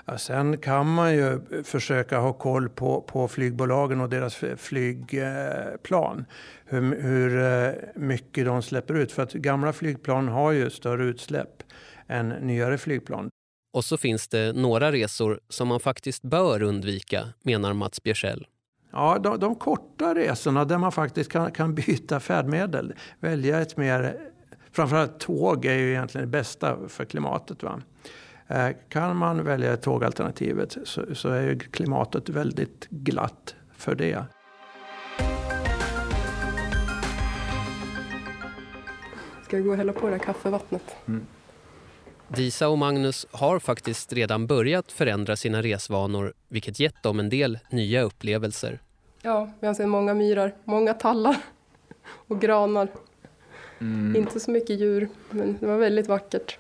Ja, 0.05 0.19
sen 0.19 0.59
kan 0.59 0.95
man 0.95 1.15
ju 1.15 1.41
försöka 1.65 2.19
ha 2.19 2.33
koll 2.33 2.69
på, 2.69 3.01
på 3.01 3.29
flygbolagen 3.29 4.01
och 4.01 4.09
deras 4.09 4.35
flygplan. 4.57 6.25
Hur, 6.65 7.03
hur 7.03 7.43
eh, 7.43 7.73
mycket 7.95 8.45
de 8.45 8.63
släpper 8.63 8.95
ut. 8.95 9.13
För 9.13 9.23
att 9.23 9.33
gamla 9.33 9.73
flygplan 9.73 10.29
har 10.29 10.53
ju 10.53 10.71
större 10.71 11.05
utsläpp 11.05 11.63
än 12.09 12.29
nyare 12.29 12.79
flygplan. 12.79 13.31
Och 13.73 13.85
så 13.85 13.97
finns 13.97 14.29
det 14.29 14.53
några 14.53 14.93
resor 14.93 15.41
som 15.49 15.69
man 15.69 15.81
faktiskt 15.81 16.23
bör 16.23 16.63
undvika, 16.63 17.29
menar 17.43 17.73
Mats 17.73 18.03
Björsell. 18.03 18.47
Ja, 18.91 19.19
de, 19.19 19.41
de 19.41 19.55
korta 19.55 20.15
resorna 20.15 20.65
där 20.65 20.79
man 20.79 20.93
faktiskt 20.93 21.33
kan, 21.33 21.53
kan 21.53 21.75
byta 21.75 22.21
färdmedel. 22.21 22.95
Välja 23.21 23.61
ett 23.61 23.77
mer... 23.77 24.17
Framförallt 24.73 25.21
tåg 25.21 25.65
är 25.65 25.75
ju 25.75 25.91
egentligen 25.91 26.27
det 26.27 26.31
bästa 26.39 26.89
för 26.89 27.05
klimatet. 27.05 27.63
Va? 27.63 27.81
Eh, 28.47 28.69
kan 28.89 29.17
man 29.17 29.45
välja 29.45 29.77
tågalternativet 29.77 30.77
så, 30.85 31.15
så 31.15 31.29
är 31.29 31.43
ju 31.43 31.59
klimatet 31.59 32.29
väldigt 32.29 32.87
glatt 32.91 33.55
för 33.77 33.95
det. 33.95 34.25
Ska 39.45 39.57
jag 39.57 39.65
gå 39.65 39.71
och 39.71 39.77
hälla 39.77 39.93
på 39.93 40.07
det 40.07 40.13
här 40.13 40.19
kaffevattnet? 40.19 40.97
Mm. 41.07 41.27
Disa 42.37 42.69
och 42.69 42.79
Magnus 42.79 43.27
har 43.31 43.59
faktiskt 43.59 44.13
redan 44.13 44.47
börjat 44.47 44.93
förändra 44.93 45.37
sina 45.37 45.63
resvanor 45.63 46.33
vilket 46.49 46.81
gett 46.81 47.03
dem 47.03 47.21
en 47.21 47.29
del 47.29 47.59
nya 47.71 48.03
upplevelser. 48.03 48.81
Ja, 49.23 49.51
vi 49.61 49.67
har 49.67 49.75
sett 49.75 49.89
många 49.89 50.15
myrar, 50.15 50.55
många 50.65 50.95
tallar 50.95 51.37
och 52.27 52.41
granar. 52.41 52.89
Mm. 53.81 54.17
Inte 54.17 54.41
så 54.41 54.51
mycket 54.51 54.81
djur, 54.81 55.09
men 55.31 55.57
det 55.61 55.67
var 55.67 55.79
väldigt 55.79 56.09
vackert. 56.09 56.59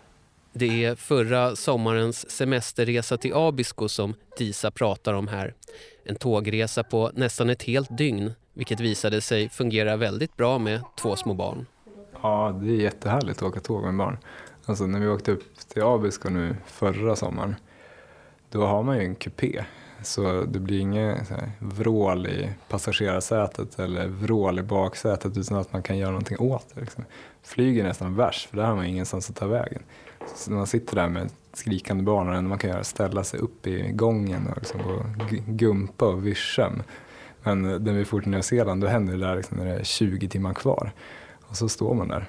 Det 0.52 0.84
är 0.84 0.94
förra 0.94 1.56
sommarens 1.56 2.30
semesterresa 2.30 3.16
till 3.16 3.34
Abisko 3.34 3.88
som 3.88 4.14
Disa 4.38 4.70
pratar 4.70 5.14
om 5.14 5.28
här. 5.28 5.54
En 6.04 6.16
tågresa 6.16 6.82
på 6.82 7.10
nästan 7.14 7.50
ett 7.50 7.62
helt 7.62 7.98
dygn, 7.98 8.32
vilket 8.54 8.80
visade 8.80 9.20
sig 9.20 9.48
fungera 9.48 9.96
väldigt 9.96 10.36
bra 10.36 10.58
med 10.58 10.80
två 10.96 11.16
små 11.16 11.34
barn. 11.34 11.66
Ja, 12.22 12.60
det 12.62 12.70
är 12.70 12.80
jättehärligt 12.80 13.42
att 13.42 13.48
åka 13.48 13.60
tåg 13.60 13.84
med 13.84 13.96
barn. 13.96 14.18
Alltså 14.70 14.86
när 14.86 15.00
vi 15.00 15.08
åkte 15.08 15.32
upp 15.32 15.58
till 15.68 15.82
Abisko 15.82 16.28
nu 16.28 16.56
förra 16.66 17.16
sommaren, 17.16 17.56
då 18.50 18.66
har 18.66 18.82
man 18.82 18.96
ju 18.96 19.04
en 19.04 19.14
kupé. 19.14 19.64
Så 20.02 20.42
det 20.42 20.58
blir 20.58 20.80
inget 20.80 21.28
så 21.28 21.34
här, 21.34 21.50
vrål 21.58 22.26
i 22.26 22.50
passagerarsätet 22.68 23.78
eller 23.78 24.08
vrål 24.08 24.58
i 24.58 24.62
baksätet 24.62 25.36
utan 25.36 25.58
att 25.58 25.72
man 25.72 25.82
kan 25.82 25.98
göra 25.98 26.10
någonting 26.10 26.38
åt 26.38 26.66
det. 26.74 26.80
Liksom. 26.80 27.04
Flyg 27.42 27.78
är 27.78 27.84
nästan 27.84 28.16
värst 28.16 28.48
för 28.48 28.56
där 28.56 28.64
har 28.64 28.76
man 28.76 28.86
ingenstans 28.86 29.30
att 29.30 29.36
ta 29.36 29.46
vägen. 29.46 29.82
Så 30.36 30.52
man 30.52 30.66
sitter 30.66 30.96
där 30.96 31.08
med 31.08 31.30
skrikande 31.52 32.04
barn 32.04 32.28
och 32.28 32.34
det 32.34 32.42
man 32.42 32.58
kan 32.58 32.70
göra 32.70 32.80
är 32.80 32.84
ställa 32.84 33.24
sig 33.24 33.40
upp 33.40 33.66
i 33.66 33.92
gången 33.92 34.46
och 34.46 34.56
liksom 34.56 34.80
gå 34.82 35.02
gumpa 35.46 36.06
och 36.06 36.26
vischa. 36.26 36.72
Men 37.42 37.62
när 37.62 37.92
vi 37.92 38.04
for 38.04 38.20
till 38.20 38.30
Nya 38.30 38.42
Zeeland 38.42 38.80
då 38.80 38.86
händer 38.86 39.12
det 39.16 39.26
där 39.26 39.36
liksom 39.36 39.58
när 39.58 39.64
det 39.64 39.72
är 39.72 39.84
20 39.84 40.28
timmar 40.28 40.54
kvar. 40.54 40.92
Och 41.40 41.56
så 41.56 41.68
står 41.68 41.94
man 41.94 42.08
där, 42.08 42.26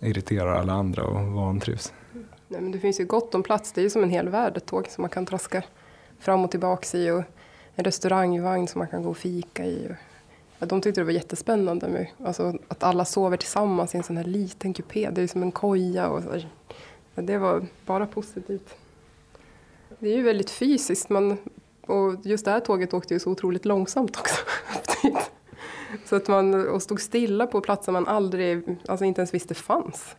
irriterar 0.00 0.54
alla 0.54 0.72
andra 0.72 1.04
och 1.04 1.26
vantrivs. 1.26 1.92
Nej, 2.48 2.60
men 2.60 2.72
det 2.72 2.78
finns 2.78 3.00
ju 3.00 3.04
gott 3.04 3.34
om 3.34 3.42
plats, 3.42 3.72
det 3.72 3.80
är 3.80 3.82
ju 3.82 3.90
som 3.90 4.02
en 4.02 4.10
hel 4.10 4.28
värld 4.28 4.56
ett 4.56 4.66
tåg 4.66 4.88
som 4.88 5.02
man 5.02 5.10
kan 5.10 5.26
traska 5.26 5.62
fram 6.18 6.44
och 6.44 6.50
tillbaka 6.50 6.98
i 6.98 7.10
och 7.10 7.22
en 7.74 7.84
restaurangvagn 7.84 8.68
som 8.68 8.78
man 8.78 8.88
kan 8.88 9.02
gå 9.02 9.10
och 9.10 9.16
fika 9.16 9.64
i. 9.64 9.88
Ja, 10.58 10.66
de 10.66 10.80
tyckte 10.80 11.00
det 11.00 11.04
var 11.04 11.12
jättespännande 11.12 11.88
med, 11.88 12.06
alltså, 12.24 12.58
att 12.68 12.82
alla 12.82 13.04
sover 13.04 13.36
tillsammans 13.36 13.94
i 13.94 13.98
en 13.98 14.02
sån 14.02 14.16
här 14.16 14.24
liten 14.24 14.74
kupé. 14.74 15.10
Det 15.10 15.22
är 15.22 15.26
som 15.26 15.42
en 15.42 15.52
koja. 15.52 16.08
Och 16.08 16.22
så. 16.22 16.40
Ja, 17.14 17.22
det 17.22 17.38
var 17.38 17.66
bara 17.86 18.06
positivt. 18.06 18.74
Det 19.98 20.08
är 20.08 20.16
ju 20.16 20.22
väldigt 20.22 20.50
fysiskt. 20.50 21.08
Man, 21.08 21.38
och 21.86 22.14
just 22.22 22.44
det 22.44 22.50
här 22.50 22.60
tåget 22.60 22.94
åkte 22.94 23.14
ju 23.14 23.20
så 23.20 23.30
otroligt 23.30 23.64
långsamt 23.64 24.16
också. 24.16 24.36
Typ 25.02 25.18
så 26.04 26.16
att 26.16 26.28
man 26.28 26.68
och 26.68 26.82
stod 26.82 27.00
stilla 27.00 27.46
på 27.46 27.60
platser 27.60 27.92
man 27.92 28.06
aldrig, 28.06 28.76
alltså 28.88 29.04
inte 29.04 29.20
ens 29.20 29.34
visste 29.34 29.54
fanns. 29.54 30.16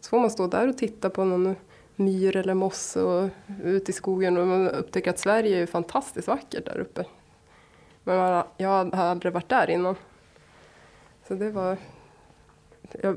Så 0.00 0.08
får 0.08 0.20
man 0.20 0.30
stå 0.30 0.46
där 0.46 0.68
och 0.68 0.78
titta 0.78 1.10
på 1.10 1.24
någon 1.24 1.56
myr 1.96 2.36
eller 2.36 2.54
mosse 2.54 3.02
och 3.02 3.30
ut 3.62 3.88
i 3.88 3.92
skogen 3.92 4.36
och 4.36 4.46
man 4.46 4.68
upptäcker 4.68 5.10
att 5.10 5.18
Sverige 5.18 5.62
är 5.62 5.66
fantastiskt 5.66 6.28
vackert 6.28 6.66
där 6.66 6.78
uppe. 6.78 7.04
Men 8.04 8.16
man, 8.16 8.44
jag 8.56 8.68
har 8.68 9.04
aldrig 9.04 9.32
varit 9.32 9.48
där 9.48 9.70
innan. 9.70 9.96
Så 11.28 11.34
det 11.34 11.50
var, 11.50 11.76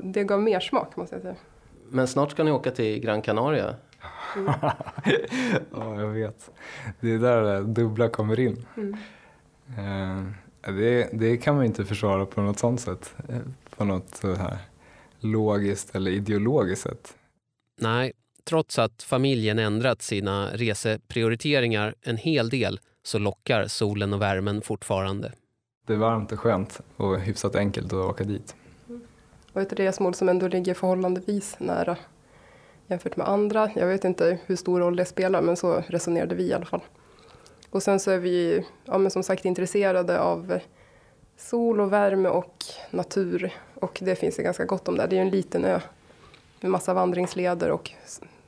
det 0.02 0.24
gav 0.24 0.42
mer 0.42 0.60
smak 0.60 0.96
måste 0.96 1.14
jag 1.14 1.22
säga. 1.22 1.36
Men 1.88 2.08
snart 2.08 2.30
ska 2.30 2.44
ni 2.44 2.50
åka 2.50 2.70
till 2.70 3.00
Gran 3.00 3.22
Canaria. 3.22 3.74
Mm. 4.36 4.52
ja, 5.74 6.00
jag 6.00 6.08
vet. 6.08 6.50
Det 7.00 7.14
är 7.14 7.18
där 7.18 7.42
det 7.42 7.62
dubbla 7.62 8.08
kommer 8.08 8.40
in. 8.40 8.66
Mm. 8.76 8.96
Uh, 9.78 10.32
det, 10.72 11.08
det, 11.12 11.36
kan 11.36 11.56
man 11.56 11.64
inte 11.64 11.84
försvara 11.84 12.26
på 12.26 12.40
något 12.40 12.58
sånt 12.58 12.80
sätt. 12.80 13.14
På 13.76 13.84
något 13.84 14.16
så 14.16 14.34
här 14.34 14.58
logiskt 15.20 15.96
eller 15.96 16.10
ideologiskt 16.10 16.82
sätt. 16.82 17.14
Nej, 17.80 18.12
trots 18.44 18.78
att 18.78 19.02
familjen 19.02 19.58
ändrat 19.58 20.02
sina 20.02 20.50
reseprioriteringar 20.52 21.94
en 22.02 22.16
hel 22.16 22.48
del 22.48 22.80
så 23.02 23.18
lockar 23.18 23.66
solen 23.66 24.12
och 24.12 24.22
värmen 24.22 24.62
fortfarande. 24.62 25.32
Det 25.86 25.92
är 25.92 25.96
varmt 25.96 26.32
och 26.32 26.40
skönt 26.40 26.80
och 26.96 27.20
hyfsat 27.20 27.56
enkelt 27.56 27.86
att 27.86 28.10
åka 28.10 28.24
dit. 28.24 28.54
Och 29.52 29.62
ett 29.62 29.72
resmål 29.72 30.14
som 30.14 30.28
ändå 30.28 30.48
ligger 30.48 30.74
förhållandevis 30.74 31.56
nära 31.58 31.96
jämfört 32.86 33.16
med 33.16 33.28
andra. 33.28 33.70
Jag 33.74 33.86
vet 33.86 34.04
inte 34.04 34.38
hur 34.46 34.56
stor 34.56 34.80
roll 34.80 34.96
det 34.96 35.04
spelar 35.04 35.42
men 35.42 35.56
så 35.56 35.82
resonerade 35.86 36.34
vi 36.34 36.42
i 36.42 36.52
alla 36.52 36.66
fall. 36.66 36.80
Och 37.76 37.82
sen 37.82 38.00
så 38.00 38.10
är 38.10 38.18
vi 38.18 38.66
ja, 38.84 38.98
men 38.98 39.10
som 39.10 39.22
sagt 39.22 39.44
intresserade 39.44 40.20
av 40.20 40.58
sol 41.36 41.80
och 41.80 41.92
värme 41.92 42.28
och 42.28 42.64
natur. 42.90 43.54
Och 43.74 43.98
det 44.02 44.16
finns 44.16 44.36
det 44.36 44.42
ganska 44.42 44.64
gott 44.64 44.88
om 44.88 44.96
där. 44.96 45.08
Det 45.08 45.18
är 45.18 45.22
en 45.22 45.30
liten 45.30 45.64
ö 45.64 45.80
med 46.60 46.70
massa 46.70 46.94
vandringsleder 46.94 47.70
och 47.70 47.90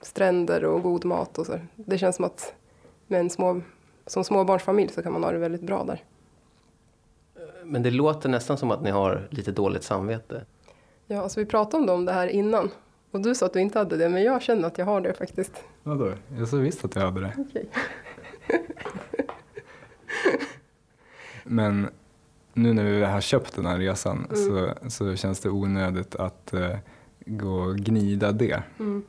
stränder 0.00 0.64
och 0.64 0.82
god 0.82 1.04
mat. 1.04 1.38
Och 1.38 1.46
så. 1.46 1.60
Det 1.76 1.98
känns 1.98 2.16
som 2.16 2.24
att 2.24 2.54
med 3.06 3.20
en 3.20 3.30
små, 3.30 3.60
som 4.06 4.24
småbarnsfamilj 4.24 4.92
så 4.92 5.02
kan 5.02 5.12
man 5.12 5.24
ha 5.24 5.32
det 5.32 5.38
väldigt 5.38 5.62
bra 5.62 5.84
där. 5.84 6.04
Men 7.64 7.82
det 7.82 7.90
låter 7.90 8.28
nästan 8.28 8.58
som 8.58 8.70
att 8.70 8.82
ni 8.82 8.90
har 8.90 9.28
lite 9.30 9.52
dåligt 9.52 9.82
samvete. 9.82 10.44
Ja, 11.06 11.22
alltså 11.22 11.40
vi 11.40 11.46
pratade 11.46 11.92
om 11.92 12.04
det 12.04 12.12
här 12.12 12.26
innan. 12.26 12.70
Och 13.10 13.20
du 13.20 13.34
sa 13.34 13.46
att 13.46 13.52
du 13.52 13.60
inte 13.60 13.78
hade 13.78 13.96
det, 13.96 14.08
men 14.08 14.22
jag 14.22 14.42
känner 14.42 14.68
att 14.68 14.78
jag 14.78 14.86
har 14.86 15.00
det 15.00 15.14
faktiskt. 15.14 15.64
Vadå? 15.82 16.12
Jag 16.38 16.48
sa 16.48 16.56
visst 16.56 16.84
att 16.84 16.94
jag 16.94 17.02
hade 17.02 17.20
det. 17.20 17.34
Okay. 17.38 17.64
Men 21.44 21.88
nu 22.54 22.72
när 22.72 22.84
vi 22.84 23.04
har 23.04 23.20
köpt 23.20 23.56
den 23.56 23.66
här 23.66 23.78
resan 23.78 24.26
mm. 24.30 24.36
så, 24.36 24.74
så 24.90 25.16
känns 25.16 25.40
det 25.40 25.50
onödigt 25.50 26.14
att 26.14 26.54
uh, 26.54 26.76
gå 27.26 27.54
och 27.54 27.76
gnida 27.76 28.32
det. 28.32 28.62
Mm. 28.78 29.04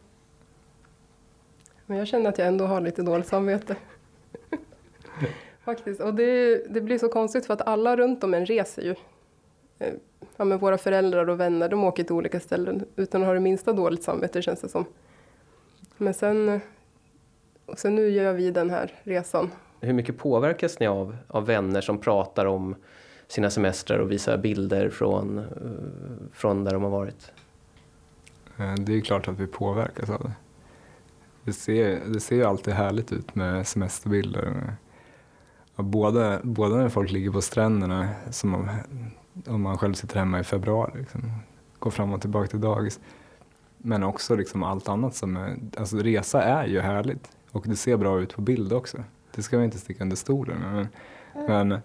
Men 1.86 1.98
jag 1.98 2.08
känner 2.08 2.30
att 2.30 2.38
jag 2.38 2.48
ändå 2.48 2.66
har 2.66 2.82
lite 2.82 3.02
dåligt 3.02 3.28
samvete. 3.28 3.76
Faktiskt. 5.64 6.02
Och 6.02 6.14
det, 6.14 6.64
det, 6.74 6.82
blir 6.82 6.98
så 6.98 7.10
konstigt 7.10 7.46
för 7.46 7.54
att 7.54 7.68
alla 7.68 7.96
runt 7.96 8.24
om 8.24 8.34
en 8.34 8.46
reser 8.46 8.82
ju. 8.82 8.96
Eh, 9.80 9.94
ja, 10.38 10.46
men 10.46 10.58
våra 10.58 10.78
föräldrar 10.78 11.30
och 11.30 11.40
vänner 11.40 11.70
de 11.70 11.84
åker 11.84 12.04
till 12.04 12.14
olika 12.16 12.40
ställen 12.40 12.86
utan 12.96 13.22
att 13.22 13.28
ha 13.28 13.34
det 13.34 13.40
minsta 13.40 13.74
dåligt 13.74 14.04
samvete 14.04 14.42
känns 14.42 14.62
det 14.62 14.70
som. 14.70 14.86
Men 15.98 16.14
sen, 16.14 16.62
och 17.66 17.80
sen 17.80 17.96
nu 17.96 18.10
gör 18.10 18.34
vi 18.34 18.52
den 18.52 18.70
här 18.70 18.94
resan. 19.04 19.52
Hur 19.82 19.94
mycket 19.94 20.18
påverkas 20.18 20.80
ni 20.80 20.88
av, 20.88 21.18
av 21.28 21.46
vänner 21.46 21.82
som 21.82 21.98
pratar 21.98 22.46
om 22.46 22.76
sina 23.28 23.50
semestrar 23.50 24.00
och 24.00 24.12
visar 24.12 24.38
bilder 24.38 24.90
från, 24.90 25.38
eh, 25.38 25.46
från 26.34 26.64
där 26.64 26.74
de 26.74 26.84
har 26.84 26.90
varit? 26.90 27.32
Eh, 28.58 28.74
det 28.74 28.98
är 28.98 29.02
klart 29.02 29.28
att 29.28 29.40
vi 29.40 29.48
påverkas 29.48 30.10
av 30.10 30.24
det. 30.24 30.32
Det 31.44 31.54
ser, 31.54 32.00
det 32.08 32.20
ser 32.20 32.36
ju 32.36 32.44
alltid 32.44 32.74
härligt 32.74 33.12
ut 33.12 33.36
med 33.36 33.68
semesterbilder. 33.68 34.74
både, 35.76 36.40
både 36.44 36.76
när 36.76 36.90
folk 36.90 37.12
ligger 37.12 37.32
på 37.32 37.42
stränderna, 37.42 38.10
som 38.32 38.56
om, 38.56 38.70
om 39.48 39.62
man 39.62 39.78
själv 39.78 39.94
sitter 39.94 40.20
hemma 40.20 40.40
i 40.40 40.44
februari, 40.44 41.00
liksom, 41.00 41.32
går 41.80 41.92
fram 41.92 42.14
och 42.14 42.22
tillbaka 42.22 42.48
till 42.48 42.62
dagis. 42.62 43.00
Men 43.78 44.04
också 44.04 44.36
liksom 44.36 44.64
allt 44.64 44.90
annat 44.90 45.16
som 45.16 45.38
är, 45.38 45.58
alltså 45.78 45.98
resa 45.98 46.44
är 46.44 46.68
ju 46.68 46.80
härligt 46.80 47.32
och 47.52 47.66
det 47.68 47.76
ser 47.76 47.98
bra 47.98 48.20
ut 48.20 48.34
på 48.34 48.42
bild 48.42 48.74
också. 48.74 48.98
Det 49.36 49.42
ska 49.44 49.58
vi 49.58 49.66
inte 49.66 49.78
sticka 49.78 50.04
under 50.04 50.16
stolen 50.16 50.58
men, 50.60 50.88
men 51.48 51.82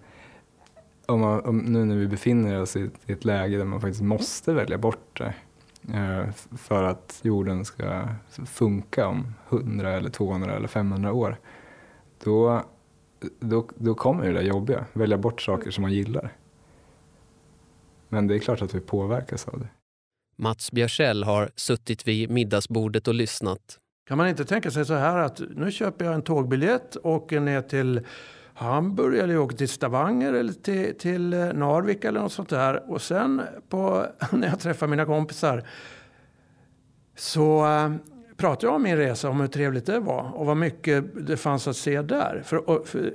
om 1.06 1.20
man, 1.20 1.40
om, 1.40 1.58
nu 1.58 1.84
när 1.84 1.96
vi 1.96 2.06
befinner 2.06 2.60
oss 2.60 2.76
i, 2.76 2.90
i, 3.06 3.12
ett 3.12 3.24
läge 3.24 3.56
där 3.56 3.64
man 3.64 3.80
faktiskt 3.80 4.02
måste 4.02 4.52
välja 4.52 4.78
bort 4.78 5.18
det 5.18 5.34
eh, 5.94 6.30
för 6.56 6.82
att 6.82 7.20
jorden 7.22 7.64
ska 7.64 8.08
funka 8.46 9.06
om 9.06 9.34
100 9.48 9.92
eller 9.92 10.10
200 10.10 10.56
eller 10.56 10.68
500 10.68 11.12
år. 11.12 11.36
Då, 12.24 12.64
då, 13.40 13.68
då 13.74 13.94
kommer 13.94 14.24
det 14.24 14.32
där 14.32 14.42
jobbiga, 14.42 14.84
välja 14.92 15.18
bort 15.18 15.40
saker 15.40 15.70
som 15.70 15.82
man 15.82 15.92
gillar. 15.92 16.32
Men 18.08 18.26
det 18.26 18.34
är 18.34 18.38
klart 18.38 18.62
att 18.62 18.74
vi 18.74 18.80
påverkas 18.80 19.48
av 19.48 19.58
det. 19.60 19.68
Mats 20.36 20.72
Björsell 20.72 21.24
har 21.24 21.50
suttit 21.56 22.08
vid 22.08 22.30
middagsbordet 22.30 23.08
och 23.08 23.14
lyssnat. 23.14 23.78
Kan 24.08 24.18
man 24.18 24.28
inte 24.28 24.44
tänka 24.44 24.70
sig 24.70 24.84
så 24.84 24.94
här 24.94 25.18
att 25.18 25.40
nu 25.56 25.72
köper 25.72 26.04
jag 26.04 26.14
en 26.14 26.22
tågbiljett 26.22 26.96
och 26.96 27.12
åker 27.12 27.40
ner 27.40 27.62
till 27.62 28.00
Hamburg 28.54 29.18
eller 29.18 29.34
jag 29.34 29.42
åker 29.42 29.56
till 29.56 29.68
Stavanger 29.68 30.32
eller 30.32 30.52
till, 30.52 30.98
till 30.98 31.32
eh, 31.32 31.52
Narvik 31.52 32.04
eller 32.04 32.20
något 32.20 32.32
sånt 32.32 32.48
där. 32.48 32.90
Och 32.90 33.02
sen 33.02 33.42
på, 33.68 34.06
när 34.32 34.48
jag 34.48 34.60
träffar 34.60 34.86
mina 34.86 35.04
kompisar 35.04 35.62
så 37.16 37.66
äh, 37.66 37.94
pratar 38.36 38.68
jag 38.68 38.74
om 38.74 38.82
min 38.82 38.96
resa, 38.96 39.28
om 39.28 39.40
hur 39.40 39.46
trevligt 39.46 39.86
det 39.86 40.00
var 40.00 40.30
och 40.34 40.46
vad 40.46 40.56
mycket 40.56 41.26
det 41.26 41.36
fanns 41.36 41.68
att 41.68 41.76
se 41.76 42.02
där. 42.02 42.42
För, 42.44 42.84
för 42.84 43.12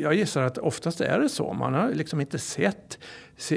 jag 0.00 0.14
gissar 0.14 0.42
att 0.42 0.58
oftast 0.58 1.00
är 1.00 1.18
det 1.18 1.28
så. 1.28 1.52
Man 1.52 1.74
har 1.74 1.88
liksom 1.88 2.20
inte 2.20 2.38
sett 2.38 2.98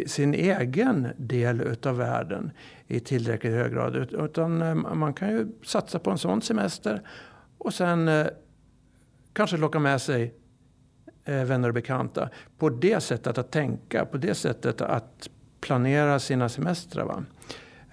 sin 0.05 0.33
egen 0.33 1.07
del 1.17 1.75
av 1.83 1.97
världen 1.97 2.51
i 2.93 2.99
tillräckligt 2.99 3.53
hög 3.53 3.73
grad. 3.73 3.95
Utan 3.95 4.61
eh, 4.61 4.75
man 4.75 5.13
kan 5.13 5.29
ju 5.29 5.47
satsa 5.63 5.99
på 5.99 6.11
en 6.11 6.17
sån 6.17 6.41
semester 6.41 7.01
och 7.57 7.73
sen 7.73 8.07
eh, 8.07 8.27
kanske 9.33 9.57
locka 9.57 9.79
med 9.79 10.01
sig 10.01 10.33
eh, 11.25 11.43
vänner 11.43 11.67
och 11.67 11.73
bekanta. 11.73 12.29
På 12.57 12.69
det 12.69 13.03
sättet 13.03 13.37
att 13.37 13.51
tänka, 13.51 14.05
på 14.05 14.17
det 14.17 14.35
sättet 14.35 14.81
att 14.81 15.29
planera 15.61 16.19
sina 16.19 16.49
semestrar. 16.49 17.05
Va? 17.05 17.23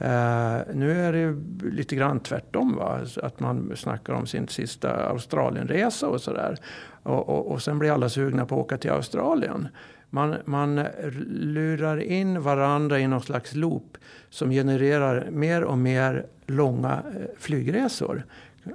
Uh, 0.03 0.75
nu 0.75 1.01
är 1.01 1.13
det 1.13 1.37
lite 1.71 1.97
grann 1.97 2.21
tvärtom. 2.21 2.77
Va? 2.77 3.01
Att 3.23 3.41
man 3.41 3.73
snackar 3.77 4.13
om 4.13 4.27
sin 4.27 4.49
sista 4.49 5.09
Australienresa 5.09 6.09
och 6.09 6.21
sådär. 6.21 6.57
Och, 7.03 7.29
och, 7.29 7.47
och 7.47 7.63
sen 7.63 7.79
blir 7.79 7.91
alla 7.91 8.09
sugna 8.09 8.47
på 8.47 8.55
att 8.55 8.61
åka 8.61 8.79
till 8.79 8.91
Australien. 8.91 9.69
Man, 10.11 10.37
man 10.45 10.87
lurar 11.29 12.03
in 12.03 12.43
varandra 12.43 13.01
i 13.01 13.07
någon 13.07 13.23
slags 13.23 13.55
loop 13.55 13.99
som 14.31 14.51
genererar 14.51 15.31
mer 15.31 15.65
och 15.65 15.79
mer 15.79 16.27
långa 16.47 17.03
eh, 17.15 17.27
flygresor. 17.39 18.27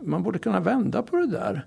Man 0.01 0.23
borde 0.23 0.39
kunna 0.39 0.59
vända 0.59 1.03
på 1.03 1.15
det 1.15 1.27
där. 1.27 1.65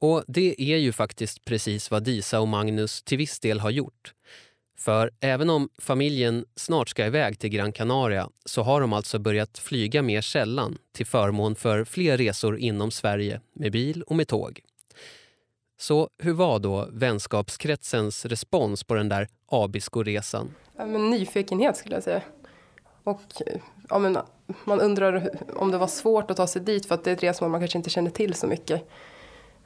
Och 0.00 0.24
det 0.26 0.62
är 0.62 0.76
ju 0.76 0.92
faktiskt 0.92 1.44
precis 1.44 1.90
vad 1.90 2.02
Disa 2.02 2.40
och 2.40 2.48
Magnus 2.48 3.02
till 3.02 3.18
viss 3.18 3.40
del 3.40 3.60
har 3.60 3.70
gjort. 3.70 4.14
För 4.78 5.10
även 5.20 5.50
om 5.50 5.68
familjen 5.78 6.44
snart 6.56 6.88
ska 6.88 7.06
iväg 7.06 7.38
till 7.38 7.50
Gran 7.50 7.72
Canaria 7.72 8.30
så 8.44 8.62
har 8.62 8.80
de 8.80 8.92
alltså 8.92 9.18
börjat 9.18 9.58
flyga 9.58 10.02
mer 10.02 10.20
sällan 10.20 10.78
till 10.92 11.06
förmån 11.06 11.54
för 11.54 11.84
fler 11.84 12.16
resor 12.16 12.58
inom 12.58 12.90
Sverige 12.90 13.40
med 13.52 13.72
bil 13.72 14.02
och 14.02 14.16
med 14.16 14.28
tåg. 14.28 14.60
Så 15.80 16.08
hur 16.18 16.32
var 16.32 16.58
då 16.58 16.88
vänskapskretsens 16.92 18.24
respons 18.24 18.84
på 18.84 18.94
den 18.94 19.08
där 19.08 19.28
Abisko-resan? 19.46 20.54
Ja, 20.76 20.86
men 20.86 21.10
nyfikenhet 21.10 21.76
skulle 21.76 21.94
jag 21.94 22.02
säga. 22.02 22.22
Och 23.04 23.20
ja, 23.88 23.98
men, 23.98 24.18
man 24.64 24.80
undrar 24.80 25.30
om 25.56 25.70
det 25.70 25.78
var 25.78 25.86
svårt 25.86 26.30
att 26.30 26.36
ta 26.36 26.46
sig 26.46 26.62
dit 26.62 26.86
för 26.86 26.94
att 26.94 27.04
det 27.04 27.10
är 27.10 27.14
ett 27.14 27.22
resmål 27.22 27.50
man 27.50 27.60
kanske 27.60 27.78
inte 27.78 27.90
känner 27.90 28.10
till 28.10 28.34
så 28.34 28.46
mycket. 28.46 28.88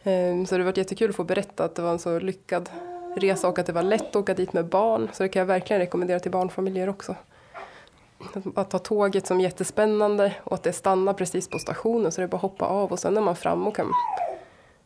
Ehm, 0.03 0.47
så 0.47 0.59
det 0.59 0.65
var 0.65 0.79
jättekul 0.79 1.11
att 1.11 1.17
få 1.17 1.25
berätta 1.25 1.65
att 1.65 1.75
det 1.75 1.83
var 1.83 1.91
en 1.91 1.99
så 1.99 2.19
lyckad 2.19 2.71
resa 3.17 3.49
och 3.49 3.59
att 3.59 3.67
det 3.67 3.73
var 3.73 3.83
lätt 3.83 4.09
att 4.09 4.17
åka 4.17 4.35
dit 4.35 4.53
med 4.53 4.67
barn. 4.67 5.09
Så 5.13 5.23
det 5.23 5.29
kan 5.29 5.41
jag 5.41 5.47
verkligen 5.47 5.81
rekommendera 5.81 6.21
till 6.21 6.31
barnfamiljer 6.31 6.89
också. 6.89 7.17
Att 8.55 8.71
ta 8.71 8.79
tåget 8.79 9.27
som 9.27 9.41
jättespännande 9.41 10.35
och 10.45 10.55
att 10.55 10.63
det 10.63 10.73
stannar 10.73 11.15
precis 11.15 11.49
på 11.49 11.59
stationen 11.59 12.13
så 12.13 12.21
det 12.21 12.25
är 12.25 12.29
bara 12.29 12.37
att 12.37 12.43
hoppa 12.43 12.65
av 12.65 12.93
och 12.93 12.99
sen 12.99 13.17
är 13.17 13.21
man 13.21 13.37
framme 13.37 13.67
och 13.67 13.77
kan 13.77 13.87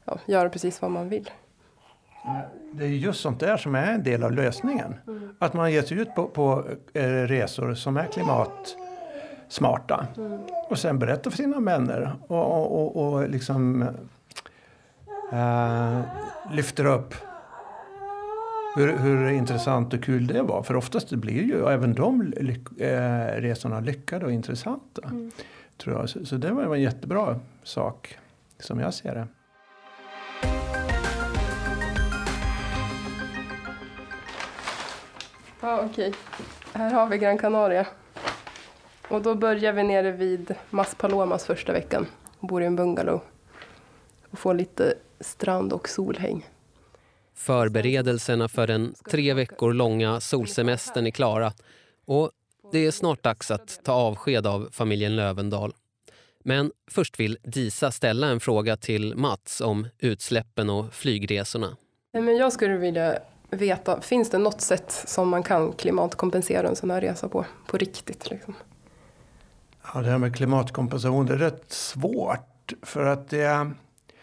ja, 0.06 0.18
göra 0.26 0.48
precis 0.48 0.82
vad 0.82 0.90
man 0.90 1.08
vill. 1.08 1.30
Det 2.72 2.84
är 2.84 2.88
just 2.88 3.20
sånt 3.20 3.40
där 3.40 3.56
som 3.56 3.74
är 3.74 3.92
en 3.92 4.02
del 4.02 4.22
av 4.22 4.32
lösningen. 4.32 4.94
Mm. 5.06 5.34
Att 5.38 5.54
man 5.54 5.72
ger 5.72 5.82
sig 5.82 5.98
ut 5.98 6.14
på, 6.14 6.26
på 6.26 6.64
eh, 6.92 7.02
resor 7.02 7.74
som 7.74 7.96
är 7.96 8.06
klimatsmarta. 8.06 10.06
Mm. 10.16 10.40
Och 10.68 10.78
sen 10.78 10.98
berätta 10.98 11.30
för 11.30 11.36
sina 11.36 11.60
vänner 11.60 12.16
och, 12.28 12.52
och, 12.52 12.96
och, 12.96 13.14
och 13.14 13.28
liksom 13.28 13.82
äh, 15.32 16.00
lyfter 16.52 16.84
upp 16.84 17.14
hur, 18.76 18.98
hur, 18.98 19.30
intressant 19.30 19.94
och 19.94 20.02
kul 20.02 20.26
det 20.26 20.42
var. 20.42 20.62
För 20.62 20.76
oftast 20.76 21.10
blir 21.10 21.42
ju 21.42 21.66
även 21.66 21.94
de 21.94 22.22
lyck, 22.22 22.80
äh, 22.80 23.40
resorna 23.40 23.80
lyckade 23.80 24.24
och 24.24 24.32
intressanta. 24.32 25.02
Mm. 25.04 25.30
Tror 25.76 25.96
jag. 25.96 26.08
Så, 26.08 26.26
så 26.26 26.36
det 26.36 26.50
var 26.50 26.74
en 26.74 26.82
jättebra 26.82 27.40
sak 27.62 28.18
som 28.58 28.80
jag 28.80 28.94
ser 28.94 29.14
det. 29.14 29.26
Ja, 35.66 35.82
okej. 35.90 36.12
Här 36.72 36.94
har 36.94 37.06
vi 37.06 37.18
Gran 37.18 37.38
Canaria. 37.38 37.86
Och 39.08 39.22
då 39.22 39.34
börjar 39.34 39.72
vi 39.72 39.82
nere 39.82 40.12
vid 40.12 40.54
Maspalomas 40.70 41.44
första 41.44 41.72
veckan. 41.72 42.06
Och 42.38 42.48
bor 42.48 42.62
i 42.62 42.66
en 42.66 42.76
bungalow. 42.76 43.20
Och 44.30 44.38
får 44.38 44.54
lite 44.54 44.94
strand 45.20 45.72
och 45.72 45.88
solhäng. 45.88 46.46
Förberedelserna 47.34 48.48
för 48.48 48.66
den 48.66 48.94
tre 49.10 49.34
veckor 49.34 49.72
långa 49.72 50.20
solsemestern 50.20 51.06
är 51.06 51.10
klara. 51.10 51.52
Och 52.04 52.30
det 52.72 52.86
är 52.86 52.90
snart 52.90 53.22
dags 53.22 53.50
att 53.50 53.80
ta 53.84 53.92
avsked 53.92 54.46
av 54.46 54.68
familjen 54.72 55.16
Lövendal. 55.16 55.72
Men 56.44 56.72
först 56.90 57.20
vill 57.20 57.38
Disa 57.42 57.90
ställa 57.90 58.26
en 58.26 58.40
fråga 58.40 58.76
till 58.76 59.16
Mats 59.16 59.60
om 59.60 59.88
utsläppen 59.98 60.70
och 60.70 60.94
flygresorna. 60.94 61.76
Men 62.12 62.36
jag 62.36 62.52
skulle 62.52 62.76
vilja 62.76 63.18
veta, 63.56 64.00
finns 64.00 64.30
det 64.30 64.38
något 64.38 64.60
sätt 64.60 65.02
som 65.06 65.28
man 65.28 65.42
kan 65.42 65.72
klimatkompensera 65.72 66.68
en 66.68 66.76
sån 66.76 66.90
här 66.90 67.00
resa 67.00 67.28
på, 67.28 67.44
på 67.66 67.76
riktigt? 67.76 68.30
Liksom? 68.30 68.54
Ja, 69.94 70.00
det 70.00 70.10
här 70.10 70.18
med 70.18 70.36
klimatkompensation 70.36 71.26
det 71.26 71.34
är 71.34 71.38
rätt 71.38 71.72
svårt. 71.72 72.72
För 72.82 73.06
att 73.06 73.28
det, 73.28 73.70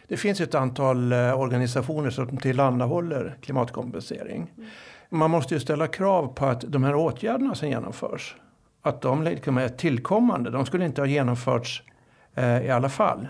det 0.07 0.17
finns 0.17 0.41
ett 0.41 0.55
antal 0.55 1.11
eh, 1.11 1.39
organisationer 1.39 2.09
som 2.09 2.37
tillhandahåller 2.37 3.37
klimatkompensering. 3.41 4.51
Mm. 4.57 4.69
Man 5.09 5.31
måste 5.31 5.53
ju 5.53 5.59
ställa 5.59 5.87
krav 5.87 6.33
på 6.33 6.45
att 6.45 6.61
de 6.61 6.83
här 6.83 6.95
åtgärderna 6.95 7.55
som 7.55 7.69
genomförs, 7.69 8.35
att 8.81 9.01
de 9.01 9.23
liksom 9.23 9.57
är 9.57 9.69
tillkommande. 9.69 10.49
De 10.49 10.65
skulle 10.65 10.85
inte 10.85 11.01
ha 11.01 11.05
genomförts 11.05 11.83
eh, 12.35 12.65
i 12.65 12.69
alla 12.69 12.89
fall. 12.89 13.27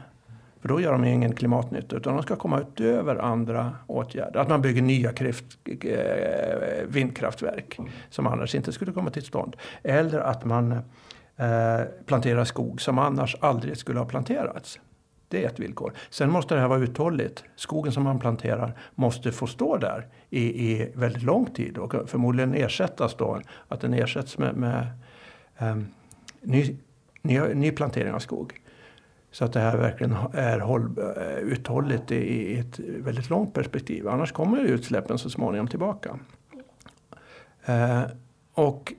För 0.64 0.70
då 0.70 0.82
gör 0.82 0.92
de 0.92 1.04
ingen 1.04 1.36
klimatnytta 1.36 1.96
utan 1.96 2.14
de 2.14 2.24
ska 2.24 2.36
komma 2.36 2.60
utöver 2.60 3.16
andra 3.16 3.76
åtgärder. 3.88 4.40
Att 4.40 4.50
man 4.50 4.62
bygger 4.62 4.82
nya 4.82 5.14
kraft, 5.14 5.46
eh, 5.66 6.88
vindkraftverk 6.88 7.80
som 8.10 8.28
annars 8.28 8.56
inte 8.56 8.72
skulle 8.72 8.92
komma 8.92 9.10
till 9.10 9.24
stånd. 9.24 9.56
Eller 9.84 10.20
att 10.20 10.46
man 10.46 10.72
eh, 10.72 11.82
planterar 12.06 12.46
skog 12.46 12.82
som 12.82 13.00
annars 13.00 13.36
aldrig 13.40 13.78
skulle 13.78 14.00
ha 14.00 14.06
planterats. 14.06 14.80
Det 15.28 15.44
är 15.44 15.48
ett 15.48 15.60
villkor. 15.60 15.94
Sen 16.10 16.30
måste 16.30 16.56
det 16.56 16.62
här 16.62 16.68
vara 16.68 16.80
uthålligt. 16.80 17.44
Skogen 17.56 17.92
som 17.92 18.04
man 18.04 18.20
planterar 18.20 18.78
måste 18.96 19.32
få 19.32 19.48
stå 19.48 19.78
där 19.78 20.08
i, 20.30 20.72
i 20.72 20.92
väldigt 20.96 21.24
lång 21.24 21.46
tid 21.46 21.78
och 21.78 22.10
förmodligen 22.10 22.54
ersättas 22.54 23.16
då. 23.16 23.42
Att 23.68 23.82
den 23.82 23.94
ersätts 23.94 24.38
med, 24.38 24.56
med 24.56 24.88
um, 25.60 25.88
ny, 26.42 26.78
ny, 27.22 27.40
ny 27.40 27.72
plantering 27.72 28.14
av 28.14 28.20
skog. 28.20 28.63
Så 29.34 29.46
att 29.46 29.54
det 29.54 29.60
här 29.60 29.78
verkligen 29.78 30.16
är 30.34 30.60
håll, 30.60 30.98
eh, 31.18 31.38
uthålligt 31.38 32.12
i 32.12 32.60
ett 32.60 32.80
väldigt 32.80 33.30
långt 33.30 33.54
perspektiv. 33.54 34.08
Annars 34.08 34.32
kommer 34.32 34.60
utsläppen 34.60 35.18
så 35.18 35.30
småningom 35.30 35.68
tillbaka. 35.68 36.20
Eh, 37.66 38.04
och 38.54 38.94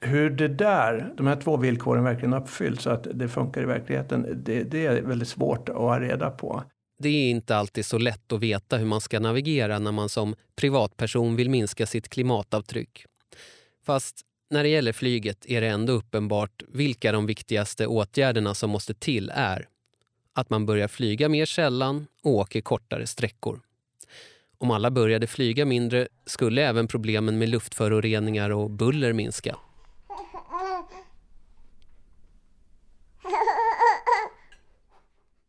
hur 0.00 0.30
det 0.30 0.48
där, 0.48 1.14
de 1.16 1.26
här 1.26 1.36
två 1.36 1.56
villkoren 1.56 2.04
verkligen 2.04 2.34
uppfylls 2.34 2.82
så 2.82 2.90
att 2.90 3.06
det 3.14 3.28
funkar 3.28 3.62
i 3.62 3.64
verkligheten, 3.64 4.42
det, 4.44 4.62
det 4.62 4.86
är 4.86 5.02
väldigt 5.02 5.28
svårt 5.28 5.68
att 5.68 5.76
ha 5.76 6.00
reda 6.00 6.30
på. 6.30 6.62
Det 6.98 7.08
är 7.08 7.30
inte 7.30 7.56
alltid 7.56 7.86
så 7.86 7.98
lätt 7.98 8.32
att 8.32 8.40
veta 8.40 8.76
hur 8.76 8.86
man 8.86 9.00
ska 9.00 9.20
navigera 9.20 9.78
när 9.78 9.92
man 9.92 10.08
som 10.08 10.34
privatperson 10.56 11.36
vill 11.36 11.50
minska 11.50 11.86
sitt 11.86 12.08
klimatavtryck. 12.08 13.04
Fast 13.86 14.20
när 14.50 14.62
det 14.62 14.68
gäller 14.68 14.92
flyget 14.92 15.46
är 15.46 15.60
det 15.60 15.66
ändå 15.66 15.92
uppenbart 15.92 16.62
vilka 16.68 17.12
de 17.12 17.26
viktigaste 17.26 17.86
åtgärderna 17.86 18.54
som 18.54 18.70
måste 18.70 18.94
till 18.94 19.32
är. 19.34 19.68
Att 20.32 20.50
man 20.50 20.66
börjar 20.66 20.88
flyga 20.88 21.28
mer 21.28 21.46
sällan 21.46 22.06
och 22.22 22.32
åker 22.32 22.60
kortare 22.60 23.06
sträckor. 23.06 23.60
Om 24.58 24.70
alla 24.70 24.90
började 24.90 25.26
flyga 25.26 25.64
mindre 25.64 26.08
skulle 26.26 26.62
även 26.62 26.88
problemen 26.88 27.38
med 27.38 27.48
luftföroreningar 27.48 28.50
och 28.50 28.70
buller 28.70 29.12
minska. 29.12 29.56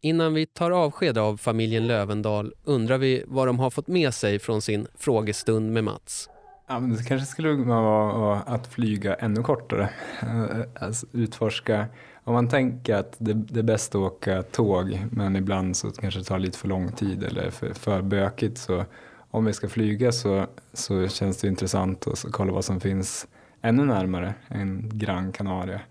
Innan 0.01 0.33
vi 0.33 0.45
tar 0.45 0.71
avsked 0.71 1.17
av 1.17 1.37
familjen 1.37 1.87
Lövendal 1.87 2.53
undrar 2.63 2.97
vi 2.97 3.23
vad 3.27 3.47
de 3.47 3.59
har 3.59 3.69
fått 3.69 3.87
med 3.87 4.13
sig 4.13 4.39
från 4.39 4.61
sin 4.61 4.87
frågestund 4.95 5.73
med 5.73 5.83
Mats. 5.83 6.29
Ja, 6.71 6.79
men 6.79 6.95
det 6.95 7.03
kanske 7.03 7.27
skulle 7.27 7.53
vara 7.53 8.39
att 8.39 8.67
flyga 8.67 9.15
ännu 9.15 9.43
kortare. 9.43 9.89
Eh, 10.21 10.83
alltså 10.83 11.07
utforska, 11.11 11.85
om 12.23 12.33
man 12.33 12.49
tänker 12.49 12.95
att 12.95 13.15
det, 13.17 13.33
det 13.33 13.59
är 13.59 13.63
bäst 13.63 13.95
att 13.95 14.01
åka 14.01 14.43
tåg 14.43 14.99
men 15.11 15.35
ibland 15.35 15.77
så 15.77 15.91
kanske 15.91 16.19
det 16.19 16.23
tar 16.23 16.39
lite 16.39 16.57
för 16.57 16.67
lång 16.67 16.91
tid 16.91 17.23
eller 17.23 17.49
för, 17.49 17.73
för 17.73 18.01
bökigt 18.01 18.57
så 18.57 18.85
om 19.31 19.45
vi 19.45 19.53
ska 19.53 19.69
flyga 19.69 20.11
så, 20.11 20.45
så 20.73 21.07
känns 21.07 21.37
det 21.37 21.47
intressant 21.47 22.07
att 22.07 22.25
kolla 22.31 22.53
vad 22.53 22.65
som 22.65 22.79
finns 22.79 23.27
ännu 23.61 23.85
närmare 23.85 24.33
än 24.47 24.89
Gran 24.93 25.31
Canaria. 25.31 25.81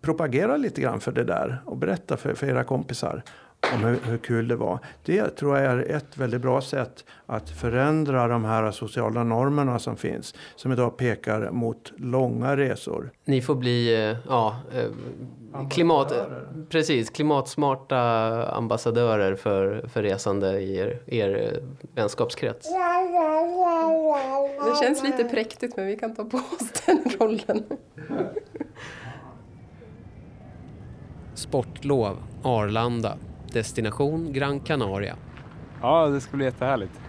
Propagera 0.00 0.56
lite 0.56 0.80
grann 0.80 1.00
för 1.00 1.12
det 1.12 1.24
där 1.24 1.62
och 1.64 1.76
berätta 1.76 2.16
för, 2.16 2.34
för 2.34 2.46
era 2.46 2.64
kompisar 2.64 3.22
om 3.74 3.84
hur, 3.84 3.98
hur, 4.10 4.18
kul 4.18 4.48
det 4.48 4.56
var. 4.56 4.78
Det 5.04 5.30
tror 5.30 5.58
jag 5.58 5.66
är 5.66 5.96
ett 5.96 6.16
väldigt 6.16 6.40
bra 6.40 6.60
sätt 6.60 7.04
att 7.26 7.50
förändra 7.50 8.28
de 8.28 8.44
här 8.44 8.70
sociala 8.70 9.24
normerna 9.24 9.78
som 9.78 9.96
finns. 9.96 10.34
Som 10.56 10.72
idag 10.72 10.96
pekar 10.96 11.50
mot 11.50 11.92
långa 11.96 12.56
resor. 12.56 13.10
Ni 13.24 13.42
får 13.42 13.54
bli 13.54 14.08
eh, 14.10 14.16
ja, 14.28 14.56
eh, 14.74 15.68
klimat, 15.68 16.12
precis, 16.68 17.10
klimatsmarta 17.10 17.98
ambassadörer 18.50 19.34
för, 19.34 19.88
för 19.88 20.02
resande 20.02 20.60
i 20.60 20.76
er, 20.76 21.00
er 21.06 21.52
eh, 21.52 21.62
vänskapskrets. 21.94 22.68
Det 24.64 24.84
känns 24.84 25.02
lite 25.02 25.24
präktigt 25.24 25.76
men 25.76 25.86
vi 25.86 25.96
kan 25.96 26.14
ta 26.14 26.24
på 26.24 26.36
oss 26.36 26.82
den 26.86 27.04
rollen. 27.18 27.64
Sportlov, 31.34 32.16
Arlanda. 32.42 33.18
Destination 33.56 34.32
Gran 34.32 34.60
Canaria. 34.60 35.16
Ja, 35.82 36.06
det 36.06 36.20
ska 36.20 36.36
bli 36.36 36.46
jättehärligt. 36.46 37.00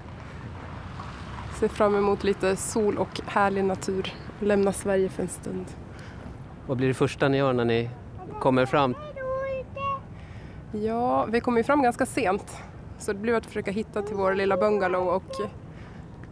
Ser 1.59 1.67
fram 1.67 1.95
emot 1.95 2.23
lite 2.23 2.55
sol 2.55 2.97
och 2.97 3.21
härlig 3.25 3.63
natur. 3.63 4.13
Lämna 4.39 4.73
Sverige 4.73 5.09
för 5.09 5.23
en 5.23 5.29
stund. 5.29 5.65
Vad 6.67 6.77
blir 6.77 6.87
det 6.87 6.93
första 6.93 7.27
ni 7.27 7.37
gör 7.37 7.53
när 7.53 7.65
ni 7.65 7.89
kommer 8.39 8.65
fram? 8.65 8.95
Ja, 10.71 11.25
vi 11.25 11.41
kommer 11.41 11.57
ju 11.57 11.63
fram 11.63 11.81
ganska 11.81 12.05
sent. 12.05 12.57
Så 12.97 13.13
det 13.13 13.19
blir 13.19 13.33
att 13.33 13.45
försöka 13.45 13.71
hitta 13.71 14.01
till 14.01 14.15
vår 14.15 14.33
lilla 14.33 14.57
bungalow 14.57 15.07
och 15.07 15.31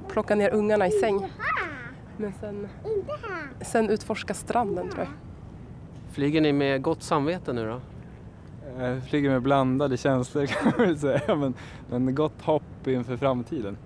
plocka 0.07 0.35
ner 0.35 0.53
ungarna 0.53 0.87
i 0.87 0.91
säng. 0.91 1.27
Men 2.17 2.33
sen, 2.33 2.67
sen 3.61 3.89
utforska 3.89 4.33
stranden 4.33 4.89
tror 4.89 5.03
jag. 5.03 5.13
Flyger 6.13 6.41
ni 6.41 6.53
med 6.53 6.81
gott 6.81 7.03
samvete 7.03 7.53
nu 7.53 7.65
då? 7.65 7.81
Eh, 8.65 8.85
Jag 8.85 9.03
flyger 9.03 9.29
med 9.29 9.41
blandade 9.41 9.97
känslor 9.97 10.45
kan 10.45 10.65
man 10.65 10.87
väl 10.87 10.97
säga, 10.99 11.35
men, 11.35 11.53
men 11.89 12.15
gott 12.15 12.41
hopp 12.41 12.87
inför 12.87 13.17
framtiden. 13.17 13.77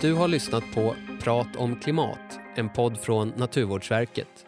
Du 0.00 0.14
har 0.14 0.28
lyssnat 0.28 0.64
på 0.74 0.94
Prat 1.22 1.56
om 1.56 1.76
klimat, 1.76 2.40
en 2.56 2.68
podd 2.68 2.98
från 2.98 3.32
Naturvårdsverket. 3.36 4.46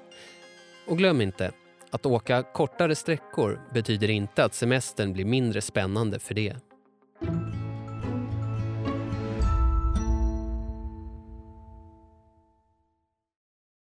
Och 0.87 0.99
glöm 0.99 1.21
inte, 1.21 1.53
att 1.93 2.07
åka 2.07 2.43
kortare 2.43 2.95
sträckor 2.95 3.61
betyder 3.75 4.11
inte 4.11 4.45
att 4.45 4.55
semestern 4.55 5.13
blir 5.13 5.25
mindre 5.25 5.61
spännande 5.61 6.19
för 6.19 6.35
det. 6.35 6.57